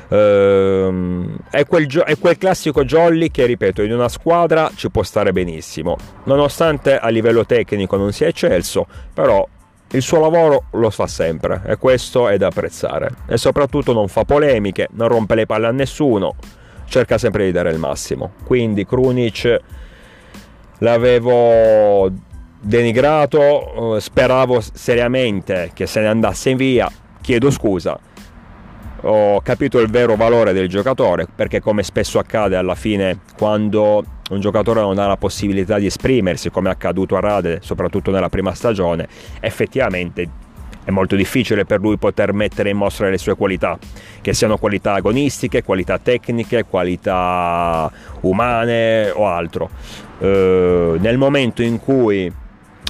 Ehm, 0.09 1.37
è, 1.51 1.65
quel, 1.67 1.87
è, 2.05 2.19
quel, 2.19 2.39
classico 2.39 2.85
jolly 2.85 3.31
che, 3.31 3.47
ripeto, 3.47 3.83
in 3.83 3.93
una 3.93 4.09
squadra 4.09 4.71
ci 4.75 4.91
può 4.91 5.03
stare 5.03 5.33
benissimo, 5.33 5.97
nonostante 6.25 6.99
a 6.99 7.09
livello 7.09 7.45
tecnico 7.45 7.97
non 7.97 8.13
sia 8.13 8.29
eccelso, 8.29 8.87
però 9.13 9.47
il 9.91 10.03
suo 10.03 10.19
lavoro 10.19 10.65
lo 10.73 10.91
fa 10.91 11.07
sempre 11.07 11.63
e 11.65 11.77
questo 11.77 12.29
è 12.29 12.37
da 12.37 12.49
apprezzare. 12.49 13.11
E 13.27 13.37
soprattutto 13.37 13.93
non 13.93 14.09
fa 14.09 14.25
polemiche, 14.25 14.89
non 14.93 15.09
rompe 15.09 15.35
le 15.35 15.47
palle 15.47 15.67
a 15.67 15.73
nessuno, 15.73 16.35
cerca 16.89 17.19
sempre 17.19 17.45
di 17.45 17.53
dare 17.53 17.71
il 17.71 17.79
massimo. 17.79 18.33
Quindi 18.45 18.85
Krunic 18.85 19.61
l'avevo 20.79 22.11
denigrato, 22.67 23.97
eh, 23.97 24.01
speravo 24.01 24.61
seriamente 24.61 25.71
che 25.73 25.87
se 25.87 26.01
ne 26.01 26.09
andasse 26.09 26.55
via, 26.57 26.91
chiedo 27.21 27.51
scusa. 27.51 27.99
Ho 29.03 29.41
capito 29.41 29.79
il 29.79 29.89
vero 29.89 30.17
valore 30.17 30.53
del 30.53 30.69
giocatore 30.69 31.29
perché 31.33 31.61
come 31.61 31.85
spesso 31.85 32.19
accade 32.19 32.57
alla 32.57 32.75
fine 32.75 33.21
quando 33.37 34.03
un 34.31 34.41
giocatore 34.41 34.81
non 34.81 34.99
ha 34.99 35.07
la 35.07 35.17
possibilità 35.17 35.79
di 35.79 35.87
esprimersi 35.87 36.51
come 36.51 36.69
è 36.69 36.73
accaduto 36.73 37.15
a 37.15 37.21
Rade, 37.21 37.61
soprattutto 37.63 38.11
nella 38.11 38.29
prima 38.29 38.53
stagione, 38.53 39.07
effettivamente 39.39 40.29
è 40.83 40.91
molto 40.91 41.15
difficile 41.15 41.65
per 41.65 41.81
lui 41.81 41.99
poter 41.99 42.33
mettere 42.33 42.71
in 42.71 42.77
mostra 42.77 43.09
le 43.09 43.19
sue 43.19 43.37
qualità, 43.37 43.79
che 44.21 44.33
siano 44.33 44.57
qualità 44.57 44.95
agonistiche, 44.95 45.63
qualità 45.63 45.99
tecniche, 45.99 46.65
qualità 46.65 47.91
umane 48.23 49.11
o 49.11 49.27
altro. 49.27 49.71
Eh, 50.19 50.97
nel 50.99 51.19
momento 51.19 51.63
in 51.63 51.79
cui 51.79 52.33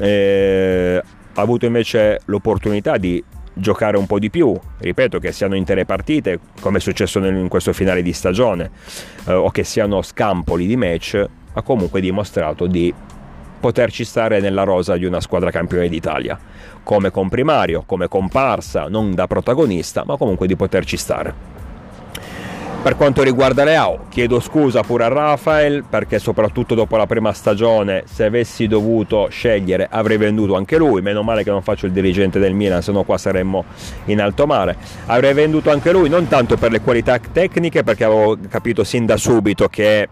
eh, 0.00 1.03
ha 1.35 1.41
avuto 1.41 1.67
invece 1.67 2.21
l'opportunità 2.26 2.97
di 2.97 3.23
giocare 3.59 3.97
un 3.97 4.07
po' 4.07 4.19
di 4.19 4.29
più, 4.29 4.55
ripeto 4.79 5.19
che 5.19 5.33
siano 5.33 5.55
intere 5.55 5.87
partite 5.87 6.38
come 6.61 6.79
è 6.79 6.81
successo 6.81 7.19
in 7.25 7.49
questo 7.49 7.73
finale 7.73 8.03
di 8.03 8.12
stagione 8.12 8.71
eh, 9.26 9.33
o 9.33 9.50
che 9.50 9.65
siano 9.65 10.03
scampoli 10.03 10.67
di 10.67 10.76
match, 10.76 11.25
ha 11.55 11.62
comunque 11.62 12.00
dimostrato 12.00 12.67
di 12.67 12.93
poterci 13.59 14.05
stare 14.05 14.41
nella 14.41 14.62
rosa 14.62 14.97
di 14.97 15.07
una 15.07 15.21
squadra 15.21 15.50
campione 15.50 15.88
d'Italia, 15.88 16.38
come 16.83 17.11
comprimario, 17.11 17.83
come 17.87 18.09
comparsa, 18.09 18.88
non 18.88 19.15
da 19.15 19.26
protagonista, 19.26 20.05
ma 20.05 20.17
comunque 20.17 20.47
di 20.47 20.55
poterci 20.55 20.97
stare. 20.97 21.56
Per 22.87 22.95
quanto 22.95 23.25
riguarda 23.25 23.64
Leao, 23.64 24.05
chiedo 24.11 24.38
scusa 24.38 24.83
pure 24.83 25.02
a 25.02 25.09
Rafael 25.09 25.83
perché 25.83 26.21
soprattutto 26.21 26.76
dopo 26.76 26.97
la 26.97 27.07
prima 27.07 27.33
stagione, 27.33 28.05
se 28.07 28.26
avessi 28.26 28.69
dovuto 28.69 29.26
scegliere, 29.28 29.88
avrei 29.90 30.19
venduto 30.19 30.55
anche 30.55 30.76
lui. 30.76 31.02
Meno 31.02 31.25
male 31.25 31.43
che 31.43 31.50
non 31.50 31.62
faccio 31.62 31.87
il 31.87 31.93
dirigente 31.93 32.38
del 32.38 32.55
Milan, 32.55 32.83
se 32.83 32.93
no 32.93 33.02
qua 33.02 33.19
saremmo 33.19 33.64
in 34.05 34.21
alto 34.21 34.47
mare. 34.47 34.76
Avrei 35.07 35.35
venduto 35.35 35.73
anche 35.73 35.90
lui, 35.90 36.09
non 36.09 36.28
tanto 36.28 36.57
per 36.57 36.71
le 36.71 36.81
qualità 36.81 37.19
tecniche, 37.19 37.83
perché 37.83 38.05
avevo 38.05 38.38
capito 38.49 38.85
sin 38.85 39.05
da 39.05 39.16
subito 39.16 39.66
che 39.66 40.09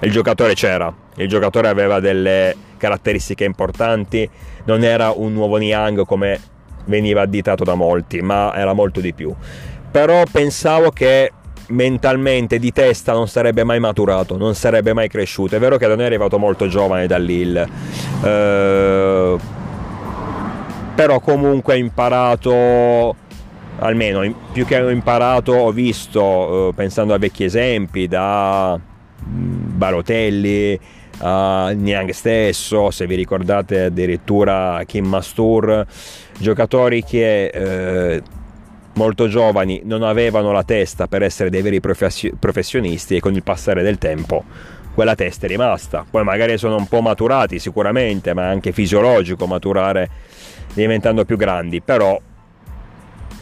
il 0.00 0.10
giocatore 0.10 0.52
c'era, 0.52 0.94
il 1.16 1.26
giocatore 1.26 1.68
aveva 1.68 2.00
delle 2.00 2.54
caratteristiche 2.76 3.44
importanti, 3.44 4.28
non 4.64 4.84
era 4.84 5.10
un 5.10 5.32
nuovo 5.32 5.56
Niang 5.56 6.04
come 6.04 6.38
veniva 6.84 7.22
additato 7.22 7.64
da 7.64 7.74
molti, 7.74 8.20
ma 8.20 8.54
era 8.54 8.74
molto 8.74 9.00
di 9.00 9.14
più. 9.14 9.34
Però 9.90 10.22
pensavo 10.30 10.90
che 10.90 11.32
mentalmente 11.70 12.58
di 12.58 12.72
testa 12.72 13.12
non 13.12 13.28
sarebbe 13.28 13.64
mai 13.64 13.80
maturato, 13.80 14.36
non 14.36 14.54
sarebbe 14.54 14.92
mai 14.92 15.08
cresciuto. 15.08 15.56
È 15.56 15.58
vero 15.58 15.76
che 15.76 15.86
non 15.86 16.00
è 16.00 16.04
arrivato 16.04 16.38
molto 16.38 16.68
giovane 16.68 17.06
da 17.06 17.18
Lille, 17.18 17.68
eh, 18.22 19.36
però 20.94 21.20
comunque 21.20 21.74
ha 21.74 21.76
imparato, 21.76 23.16
almeno 23.78 24.34
più 24.52 24.64
che 24.64 24.80
ho 24.80 24.90
imparato, 24.90 25.52
ho 25.52 25.72
visto, 25.72 26.68
eh, 26.68 26.74
pensando 26.74 27.14
a 27.14 27.18
vecchi 27.18 27.44
esempi, 27.44 28.06
da 28.06 28.78
mm, 28.78 29.76
Barotelli 29.76 30.78
a 31.22 31.70
Niang 31.70 32.10
stesso, 32.10 32.90
se 32.90 33.06
vi 33.06 33.14
ricordate 33.14 33.84
addirittura 33.84 34.82
Kim 34.86 35.06
Mastur, 35.06 35.86
giocatori 36.38 37.02
che... 37.02 37.46
Eh, 37.46 38.22
molto 39.00 39.28
giovani 39.28 39.80
non 39.84 40.02
avevano 40.02 40.52
la 40.52 40.62
testa 40.62 41.06
per 41.06 41.22
essere 41.22 41.48
dei 41.48 41.62
veri 41.62 41.80
professionisti 41.80 43.16
e 43.16 43.20
con 43.20 43.34
il 43.34 43.42
passare 43.42 43.82
del 43.82 43.96
tempo 43.96 44.44
quella 44.92 45.14
testa 45.14 45.46
è 45.46 45.48
rimasta. 45.48 46.04
Poi 46.08 46.22
magari 46.22 46.58
sono 46.58 46.76
un 46.76 46.86
po' 46.86 47.00
maturati 47.00 47.58
sicuramente, 47.58 48.34
ma 48.34 48.42
è 48.42 48.46
anche 48.48 48.72
fisiologico 48.72 49.46
maturare 49.46 50.10
diventando 50.74 51.24
più 51.24 51.38
grandi, 51.38 51.80
però 51.80 52.20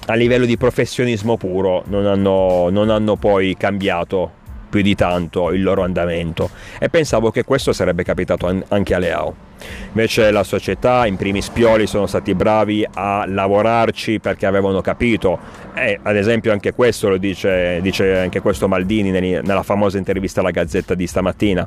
a 0.06 0.14
livello 0.14 0.46
di 0.46 0.56
professionismo 0.56 1.36
puro 1.36 1.82
non 1.88 2.06
hanno, 2.06 2.68
non 2.70 2.88
hanno 2.90 3.16
poi 3.16 3.56
cambiato 3.56 4.30
più 4.68 4.82
di 4.82 4.94
tanto 4.94 5.50
il 5.52 5.62
loro 5.62 5.82
andamento. 5.82 6.50
E 6.78 6.88
pensavo 6.88 7.30
che 7.30 7.44
questo 7.44 7.72
sarebbe 7.72 8.02
capitato 8.02 8.62
anche 8.68 8.94
a 8.94 8.98
Leao. 8.98 9.46
Invece 9.88 10.30
la 10.30 10.44
società, 10.44 11.06
in 11.06 11.16
primi 11.16 11.42
spioli, 11.42 11.86
sono 11.86 12.06
stati 12.06 12.34
bravi 12.34 12.86
a 12.94 13.24
lavorarci 13.26 14.20
perché 14.20 14.46
avevano 14.46 14.80
capito, 14.80 15.38
e 15.74 15.98
ad 16.02 16.16
esempio 16.16 16.52
anche 16.52 16.72
questo 16.72 17.08
lo 17.08 17.16
dice, 17.16 17.80
dice 17.80 18.18
anche 18.18 18.40
questo 18.40 18.68
Maldini 18.68 19.10
nella 19.10 19.62
famosa 19.62 19.98
intervista 19.98 20.40
alla 20.40 20.50
Gazzetta 20.50 20.94
di 20.94 21.06
stamattina, 21.06 21.66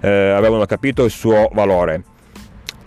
eh, 0.00 0.08
avevano 0.08 0.64
capito 0.66 1.04
il 1.04 1.10
suo 1.10 1.50
valore 1.52 2.02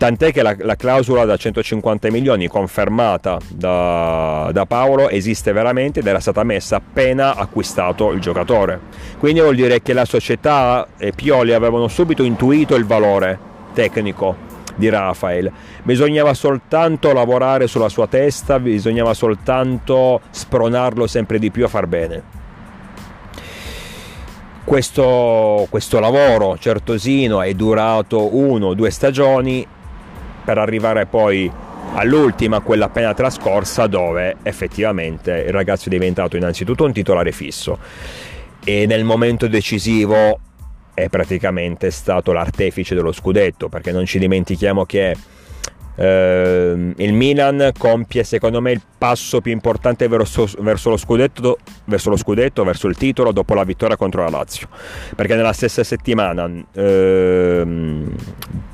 tant'è 0.00 0.32
che 0.32 0.40
la, 0.40 0.56
la, 0.60 0.76
clausola 0.76 1.26
da 1.26 1.36
150 1.36 2.10
milioni 2.10 2.48
confermata 2.48 3.36
da, 3.50 4.48
da, 4.50 4.64
Paolo 4.64 5.10
esiste 5.10 5.52
veramente 5.52 6.00
ed 6.00 6.06
era 6.06 6.20
stata 6.20 6.42
messa 6.42 6.76
appena 6.76 7.34
acquistato 7.34 8.10
il 8.12 8.18
giocatore. 8.18 8.80
Quindi 9.18 9.40
vuol 9.40 9.56
dire 9.56 9.82
che 9.82 9.92
la 9.92 10.06
società 10.06 10.86
e 10.96 11.12
Pioli 11.12 11.52
avevano 11.52 11.86
subito 11.88 12.22
intuito 12.22 12.76
il 12.76 12.86
valore 12.86 13.38
tecnico 13.74 14.34
di 14.74 14.88
Rafael. 14.88 15.52
Bisognava 15.82 16.32
soltanto 16.32 17.12
lavorare 17.12 17.66
sulla 17.66 17.90
sua 17.90 18.06
testa, 18.06 18.58
bisognava 18.58 19.12
soltanto 19.12 20.22
spronarlo 20.30 21.06
sempre 21.06 21.38
di 21.38 21.50
più 21.50 21.66
a 21.66 21.68
far 21.68 21.86
bene. 21.86 22.22
Questo, 24.64 25.66
questo 25.68 26.00
lavoro 26.00 26.56
certosino 26.56 27.42
è 27.42 27.52
durato 27.52 28.34
uno 28.34 28.68
o 28.68 28.74
due 28.74 28.90
stagioni 28.90 29.66
per 30.44 30.58
arrivare 30.58 31.06
poi 31.06 31.50
all'ultima, 31.94 32.60
quella 32.60 32.86
appena 32.86 33.14
trascorsa, 33.14 33.86
dove 33.86 34.36
effettivamente 34.42 35.44
il 35.46 35.52
ragazzo 35.52 35.86
è 35.86 35.90
diventato 35.90 36.36
innanzitutto 36.36 36.84
un 36.84 36.92
titolare 36.92 37.32
fisso. 37.32 37.78
E 38.62 38.86
nel 38.86 39.04
momento 39.04 39.48
decisivo 39.48 40.38
è 40.94 41.08
praticamente 41.08 41.90
stato 41.90 42.32
l'artefice 42.32 42.94
dello 42.94 43.12
scudetto, 43.12 43.68
perché 43.68 43.92
non 43.92 44.04
ci 44.04 44.18
dimentichiamo 44.18 44.84
che 44.84 45.16
Uh, 46.00 46.94
il 46.96 47.12
Milan 47.12 47.72
compie 47.76 48.24
secondo 48.24 48.62
me 48.62 48.72
il 48.72 48.80
passo 48.96 49.42
più 49.42 49.52
importante 49.52 50.08
verso, 50.08 50.48
verso, 50.60 50.88
lo 50.88 50.96
scudetto, 50.96 51.58
verso, 51.84 52.08
lo 52.08 52.16
scudetto, 52.16 52.64
verso 52.64 52.88
il 52.88 52.96
titolo 52.96 53.32
dopo 53.32 53.52
la 53.52 53.64
vittoria 53.64 53.98
contro 53.98 54.22
la 54.22 54.30
Lazio. 54.30 54.68
Perché 55.14 55.34
nella 55.34 55.52
stessa 55.52 55.84
settimana 55.84 56.44
uh, 56.44 56.62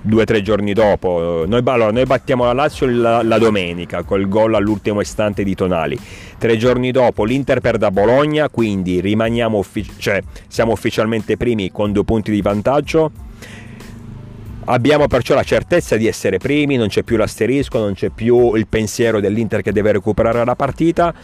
due 0.02 0.22
o 0.22 0.24
tre 0.24 0.40
giorni 0.40 0.72
dopo 0.72 1.42
noi, 1.48 1.62
allora, 1.64 1.90
noi, 1.90 2.04
battiamo 2.04 2.44
la 2.44 2.52
Lazio 2.52 2.88
la, 2.88 3.24
la 3.24 3.38
domenica 3.38 4.04
col 4.04 4.28
gol 4.28 4.54
all'ultimo 4.54 5.00
istante 5.00 5.42
di 5.42 5.56
Tonali. 5.56 5.98
Tre 6.38 6.56
giorni 6.56 6.92
dopo 6.92 7.24
l'Inter 7.24 7.58
perde 7.58 7.86
a 7.86 7.90
Bologna 7.90 8.48
quindi 8.48 9.00
rimaniamo 9.00 9.64
cioè, 9.98 10.22
siamo 10.46 10.70
ufficialmente 10.70 11.36
primi 11.36 11.72
con 11.72 11.90
due 11.90 12.04
punti 12.04 12.30
di 12.30 12.40
vantaggio 12.40 13.10
Abbiamo 14.68 15.06
perciò 15.06 15.36
la 15.36 15.44
certezza 15.44 15.96
di 15.96 16.08
essere 16.08 16.38
primi, 16.38 16.76
non 16.76 16.88
c'è 16.88 17.04
più 17.04 17.16
l'asterisco, 17.16 17.78
non 17.78 17.94
c'è 17.94 18.08
più 18.08 18.56
il 18.56 18.66
pensiero 18.66 19.20
dell'Inter 19.20 19.62
che 19.62 19.70
deve 19.70 19.92
recuperare 19.92 20.44
la 20.44 20.56
partita 20.56 21.14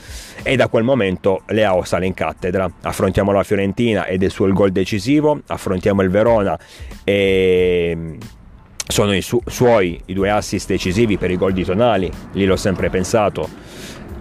e 0.45 0.55
da 0.55 0.69
quel 0.69 0.85
momento 0.85 1.43
Leao 1.47 1.83
sale 1.83 2.07
in 2.07 2.15
cattedra. 2.15 2.71
Affrontiamo 2.83 3.33
la 3.33 3.43
Fiorentina 3.43 4.07
ed 4.07 4.23
è 4.23 4.27
il 4.27 4.31
suo 4.31 4.47
gol 4.53 4.71
decisivo, 4.71 5.41
affrontiamo 5.45 6.03
il 6.03 6.11
Verona 6.11 6.57
e 7.03 8.17
sono 8.87 9.13
i 9.13 9.23
su- 9.23 9.43
suoi 9.45 10.01
i 10.07 10.13
due 10.13 10.31
assist 10.31 10.69
decisivi 10.69 11.19
per 11.19 11.33
i 11.33 11.37
gol 11.37 11.53
di 11.53 11.65
Tonali, 11.65 12.09
lì 12.35 12.45
l'ho 12.45 12.57
sempre 12.57 12.91
pensato. 12.91 13.49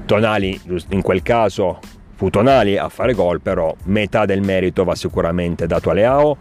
Tonali 0.08 0.60
in 0.90 1.02
quel 1.04 1.22
caso 1.22 1.80
fu 2.16 2.32
Tonali 2.32 2.76
a 2.76 2.90
fare 2.90 3.14
gol, 3.14 3.40
però 3.40 3.72
metà 3.84 4.26
del 4.26 4.42
merito 4.42 4.84
va 4.84 4.96
sicuramente 4.96 5.68
dato 5.68 5.92
a 5.92 5.94
Leao 5.94 6.38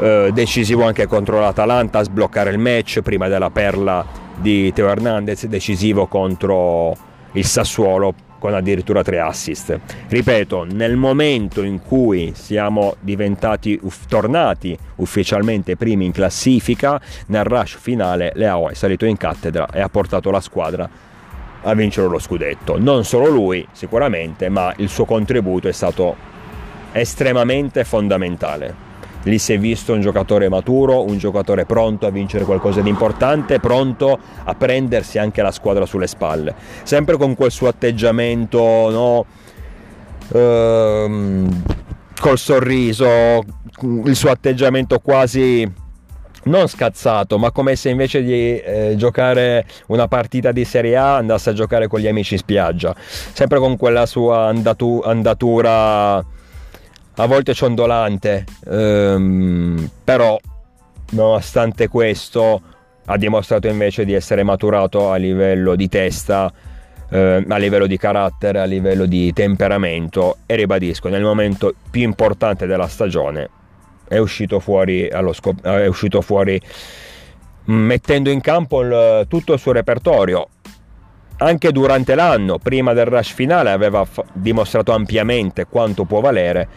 eh, 0.00 0.30
decisivo 0.32 0.84
anche 0.84 1.06
contro 1.06 1.40
l'Atalanta 1.40 2.00
a 2.00 2.02
sbloccare 2.04 2.50
il 2.50 2.58
match 2.58 3.00
prima 3.00 3.28
della 3.28 3.50
perla 3.50 4.04
di 4.36 4.72
Teo 4.72 4.88
Hernandez, 4.88 5.46
decisivo 5.46 6.06
contro 6.06 6.96
il 7.32 7.44
Sassuolo 7.44 8.14
con 8.38 8.52
addirittura 8.52 9.02
tre 9.02 9.20
assist. 9.20 9.80
Ripeto, 10.08 10.66
nel 10.70 10.96
momento 10.96 11.62
in 11.62 11.80
cui 11.80 12.32
siamo 12.34 12.96
diventati 13.00 13.80
tornati 14.06 14.76
ufficialmente 14.96 15.76
primi 15.76 16.04
in 16.04 16.12
classifica, 16.12 17.00
nel 17.28 17.44
rush 17.44 17.78
finale 17.78 18.32
Leao 18.34 18.68
è 18.68 18.74
salito 18.74 19.06
in 19.06 19.16
cattedra 19.16 19.66
e 19.72 19.80
ha 19.80 19.88
portato 19.88 20.30
la 20.30 20.40
squadra 20.40 20.86
a 21.62 21.74
vincere 21.74 22.06
lo 22.06 22.18
scudetto. 22.18 22.78
Non 22.78 23.04
solo 23.04 23.28
lui, 23.28 23.66
sicuramente, 23.72 24.50
ma 24.50 24.74
il 24.76 24.90
suo 24.90 25.06
contributo 25.06 25.68
è 25.68 25.72
stato 25.72 26.14
estremamente 26.92 27.84
fondamentale. 27.84 28.83
Lì 29.24 29.38
si 29.38 29.52
è 29.52 29.58
visto 29.58 29.92
un 29.92 30.00
giocatore 30.00 30.48
maturo, 30.48 31.02
un 31.04 31.18
giocatore 31.18 31.64
pronto 31.64 32.06
a 32.06 32.10
vincere 32.10 32.44
qualcosa 32.44 32.80
di 32.80 32.88
importante, 32.88 33.58
pronto 33.58 34.18
a 34.44 34.54
prendersi 34.54 35.18
anche 35.18 35.42
la 35.42 35.50
squadra 35.50 35.86
sulle 35.86 36.06
spalle. 36.06 36.54
Sempre 36.82 37.16
con 37.16 37.34
quel 37.34 37.50
suo 37.50 37.68
atteggiamento, 37.68 38.60
no? 38.90 39.26
Ehm, 40.32 41.62
col 42.20 42.38
sorriso, 42.38 43.42
il 44.04 44.16
suo 44.16 44.30
atteggiamento 44.30 44.98
quasi 44.98 45.70
non 46.44 46.66
scazzato, 46.66 47.38
ma 47.38 47.50
come 47.50 47.76
se 47.76 47.90
invece 47.90 48.22
di 48.22 48.58
eh, 48.58 48.94
giocare 48.96 49.66
una 49.86 50.08
partita 50.08 50.52
di 50.52 50.64
Serie 50.64 50.96
A 50.96 51.16
andasse 51.16 51.50
a 51.50 51.52
giocare 51.52 51.88
con 51.88 52.00
gli 52.00 52.06
amici 52.06 52.34
in 52.34 52.40
spiaggia, 52.40 52.94
sempre 52.96 53.58
con 53.58 53.76
quella 53.76 54.06
sua 54.06 54.46
andatu- 54.46 55.04
andatura 55.06 56.22
a 57.16 57.26
volte 57.26 57.54
ciondolante, 57.54 58.44
ehm, 58.66 59.90
però 60.02 60.38
nonostante 61.10 61.88
questo 61.88 62.60
ha 63.06 63.16
dimostrato 63.16 63.68
invece 63.68 64.04
di 64.04 64.14
essere 64.14 64.42
maturato 64.42 65.10
a 65.10 65.16
livello 65.16 65.76
di 65.76 65.88
testa, 65.88 66.52
eh, 67.10 67.44
a 67.46 67.56
livello 67.56 67.86
di 67.86 67.96
carattere, 67.96 68.60
a 68.60 68.64
livello 68.64 69.06
di 69.06 69.32
temperamento 69.32 70.38
e 70.46 70.56
ribadisco, 70.56 71.08
nel 71.08 71.22
momento 71.22 71.74
più 71.90 72.02
importante 72.02 72.66
della 72.66 72.88
stagione 72.88 73.48
è 74.08 74.18
uscito 74.18 74.60
fuori, 74.60 75.08
scop- 75.32 75.62
è 75.62 75.86
uscito 75.86 76.20
fuori 76.20 76.60
mettendo 77.66 78.30
in 78.30 78.40
campo 78.40 78.82
il, 78.82 79.26
tutto 79.28 79.54
il 79.54 79.58
suo 79.58 79.72
repertorio. 79.72 80.48
Anche 81.36 81.72
durante 81.72 82.14
l'anno, 82.14 82.58
prima 82.58 82.92
del 82.92 83.06
rush 83.06 83.32
finale, 83.32 83.70
aveva 83.70 84.04
f- 84.04 84.22
dimostrato 84.32 84.92
ampiamente 84.92 85.66
quanto 85.66 86.04
può 86.04 86.20
valere, 86.20 86.68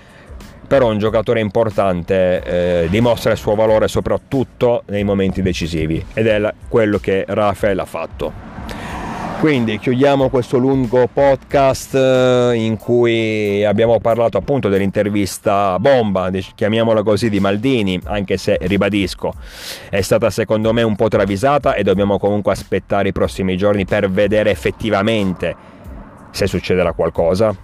però 0.68 0.92
un 0.92 1.00
giocatore 1.00 1.40
importante 1.40 2.44
eh, 2.44 2.88
dimostra 2.90 3.32
il 3.32 3.38
suo 3.38 3.56
valore 3.56 3.88
soprattutto 3.88 4.84
nei 4.88 5.04
momenti 5.04 5.42
decisivi 5.42 6.04
ed 6.14 6.28
è 6.28 6.54
quello 6.68 6.98
che 7.00 7.24
Rafael 7.28 7.80
ha 7.80 7.86
fatto. 7.86 8.48
Quindi 9.40 9.78
chiudiamo 9.78 10.30
questo 10.30 10.58
lungo 10.58 11.08
podcast 11.14 11.94
eh, 11.94 12.54
in 12.56 12.76
cui 12.76 13.64
abbiamo 13.64 14.00
parlato 14.00 14.40
appunto 14.40 14.68
dell'intervista 14.68 15.78
bomba, 15.78 16.32
chiamiamola 16.56 17.04
così, 17.04 17.30
di 17.30 17.40
Maldini, 17.40 18.02
anche 18.06 18.38
se 18.38 18.58
ribadisco, 18.60 19.32
è 19.90 20.02
stata 20.02 20.32
secondo 20.32 20.74
me 20.74 20.82
un 20.82 20.96
po' 20.96 21.08
travisata 21.08 21.76
e 21.76 21.84
dobbiamo 21.84 22.18
comunque 22.18 22.52
aspettare 22.52 23.10
i 23.10 23.12
prossimi 23.12 23.56
giorni 23.58 23.86
per 23.86 24.10
vedere 24.10 24.50
effettivamente 24.50 25.56
se 26.32 26.48
succederà 26.48 26.94
qualcosa, 26.94 27.56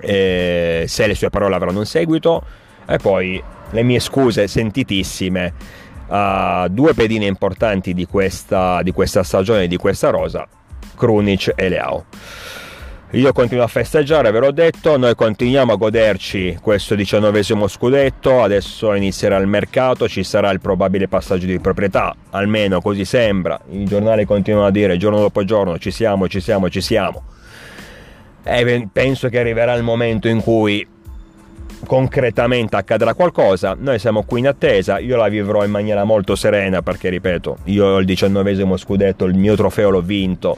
se 0.00 1.06
le 1.06 1.14
sue 1.14 1.30
parole 1.30 1.54
avranno 1.54 1.78
un 1.78 1.86
seguito. 1.86 2.42
E 2.86 2.98
poi 2.98 3.42
le 3.70 3.82
mie 3.82 3.98
scuse 3.98 4.46
sentitissime 4.46 5.52
a 6.08 6.68
due 6.70 6.94
pedine 6.94 7.26
importanti 7.26 7.94
di 7.94 8.06
questa, 8.06 8.82
di 8.82 8.92
questa 8.92 9.22
stagione, 9.22 9.66
di 9.66 9.76
questa 9.76 10.10
rosa, 10.10 10.46
Krunic 10.96 11.52
e 11.56 11.68
Leao. 11.68 12.04
Io 13.12 13.32
continuo 13.32 13.64
a 13.64 13.68
festeggiare, 13.68 14.32
ve 14.32 14.40
l'ho 14.40 14.50
detto, 14.50 14.98
noi 14.98 15.14
continuiamo 15.14 15.72
a 15.72 15.76
goderci 15.76 16.58
questo 16.60 16.96
diciannovesimo 16.96 17.68
scudetto, 17.68 18.42
adesso 18.42 18.92
inizierà 18.94 19.36
il 19.36 19.46
mercato, 19.46 20.08
ci 20.08 20.24
sarà 20.24 20.50
il 20.50 20.60
probabile 20.60 21.06
passaggio 21.06 21.46
di 21.46 21.60
proprietà, 21.60 22.14
almeno 22.30 22.80
così 22.80 23.04
sembra, 23.04 23.58
i 23.70 23.84
giornali 23.84 24.24
continuano 24.24 24.66
a 24.66 24.70
dire 24.70 24.96
giorno 24.96 25.20
dopo 25.20 25.44
giorno 25.44 25.78
ci 25.78 25.92
siamo, 25.92 26.28
ci 26.28 26.40
siamo, 26.40 26.68
ci 26.68 26.80
siamo. 26.80 27.22
E 28.48 28.88
penso 28.92 29.28
che 29.28 29.40
arriverà 29.40 29.74
il 29.74 29.82
momento 29.82 30.28
in 30.28 30.40
cui 30.40 30.86
concretamente 31.84 32.76
accadrà 32.76 33.12
qualcosa, 33.14 33.76
noi 33.78 33.98
siamo 33.98 34.22
qui 34.22 34.38
in 34.38 34.46
attesa, 34.46 34.98
io 34.98 35.16
la 35.16 35.28
vivrò 35.28 35.64
in 35.64 35.70
maniera 35.70 36.04
molto 36.04 36.36
serena 36.36 36.80
perché 36.80 37.08
ripeto, 37.08 37.58
io 37.64 37.86
ho 37.86 37.98
il 37.98 38.06
diciannovesimo 38.06 38.76
scudetto, 38.76 39.24
il 39.24 39.34
mio 39.34 39.56
trofeo 39.56 39.90
l'ho 39.90 40.00
vinto 40.00 40.56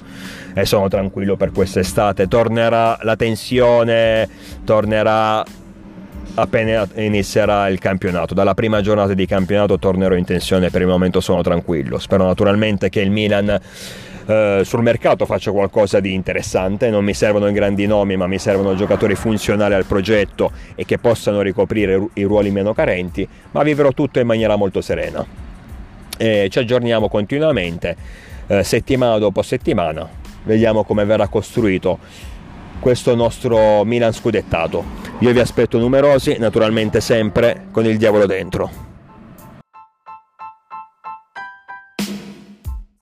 e 0.55 0.66
sono 0.66 0.88
tranquillo 0.88 1.37
per 1.37 1.51
quest'estate, 1.51 2.29
tornerà 2.29 2.98
la 3.03 3.16
tensione, 3.16 4.29
tornerà 4.64 5.42
appena 6.35 6.87
inizierà 6.96 7.68
il 7.68 7.79
campionato. 7.79 8.35
Dalla 8.35 8.55
prima 8.55 8.81
giornata 8.81 9.14
di 9.14 9.27
campionato 9.27 9.79
tornerò 9.79 10.14
in 10.14 10.24
tensione, 10.24 10.70
per 10.70 10.83
il 10.83 10.87
momento 10.87 11.20
sono 11.20 11.42
tranquillo. 11.42 11.98
Spero 11.98 12.24
naturalmente 12.24 12.88
che 12.88 13.01
il 13.01 13.11
Milan 13.11 13.59
eh, 14.29 14.61
sul 14.62 14.83
mercato 14.83 15.25
faccio 15.25 15.53
qualcosa 15.53 16.01
di 16.01 16.12
interessante, 16.12 16.91
non 16.91 17.03
mi 17.03 17.14
servono 17.14 17.49
i 17.49 17.53
grandi 17.53 17.87
nomi 17.87 18.14
ma 18.17 18.27
mi 18.27 18.38
servono 18.38 18.75
giocatori 18.75 19.14
funzionali 19.14 19.73
al 19.73 19.87
progetto 19.87 20.51
e 20.75 20.85
che 20.85 20.99
possano 20.99 21.41
ricoprire 21.41 22.09
i 22.12 22.25
ruoli 22.25 22.51
meno 22.51 22.75
carenti, 22.75 23.27
ma 23.53 23.62
vivrò 23.62 23.91
tutto 23.93 24.21
in 24.21 24.27
maniera 24.27 24.57
molto 24.57 24.83
serena. 24.83 25.25
E 26.19 26.49
ci 26.51 26.59
aggiorniamo 26.59 27.09
continuamente, 27.09 27.97
eh, 28.49 28.62
settimana 28.62 29.17
dopo 29.17 29.41
settimana, 29.41 30.07
vediamo 30.43 30.85
come 30.85 31.07
verrà 31.07 31.29
costruito 31.29 31.99
questo 32.81 33.14
nostro 33.14 33.83
Milan 33.85 34.12
scudettato. 34.12 34.85
Io 35.21 35.33
vi 35.33 35.41
aspetto 35.41 35.79
numerosi, 35.79 36.37
naturalmente 36.38 37.01
sempre 37.01 37.69
con 37.71 37.87
il 37.87 37.97
diavolo 37.97 38.27
dentro. 38.27 38.88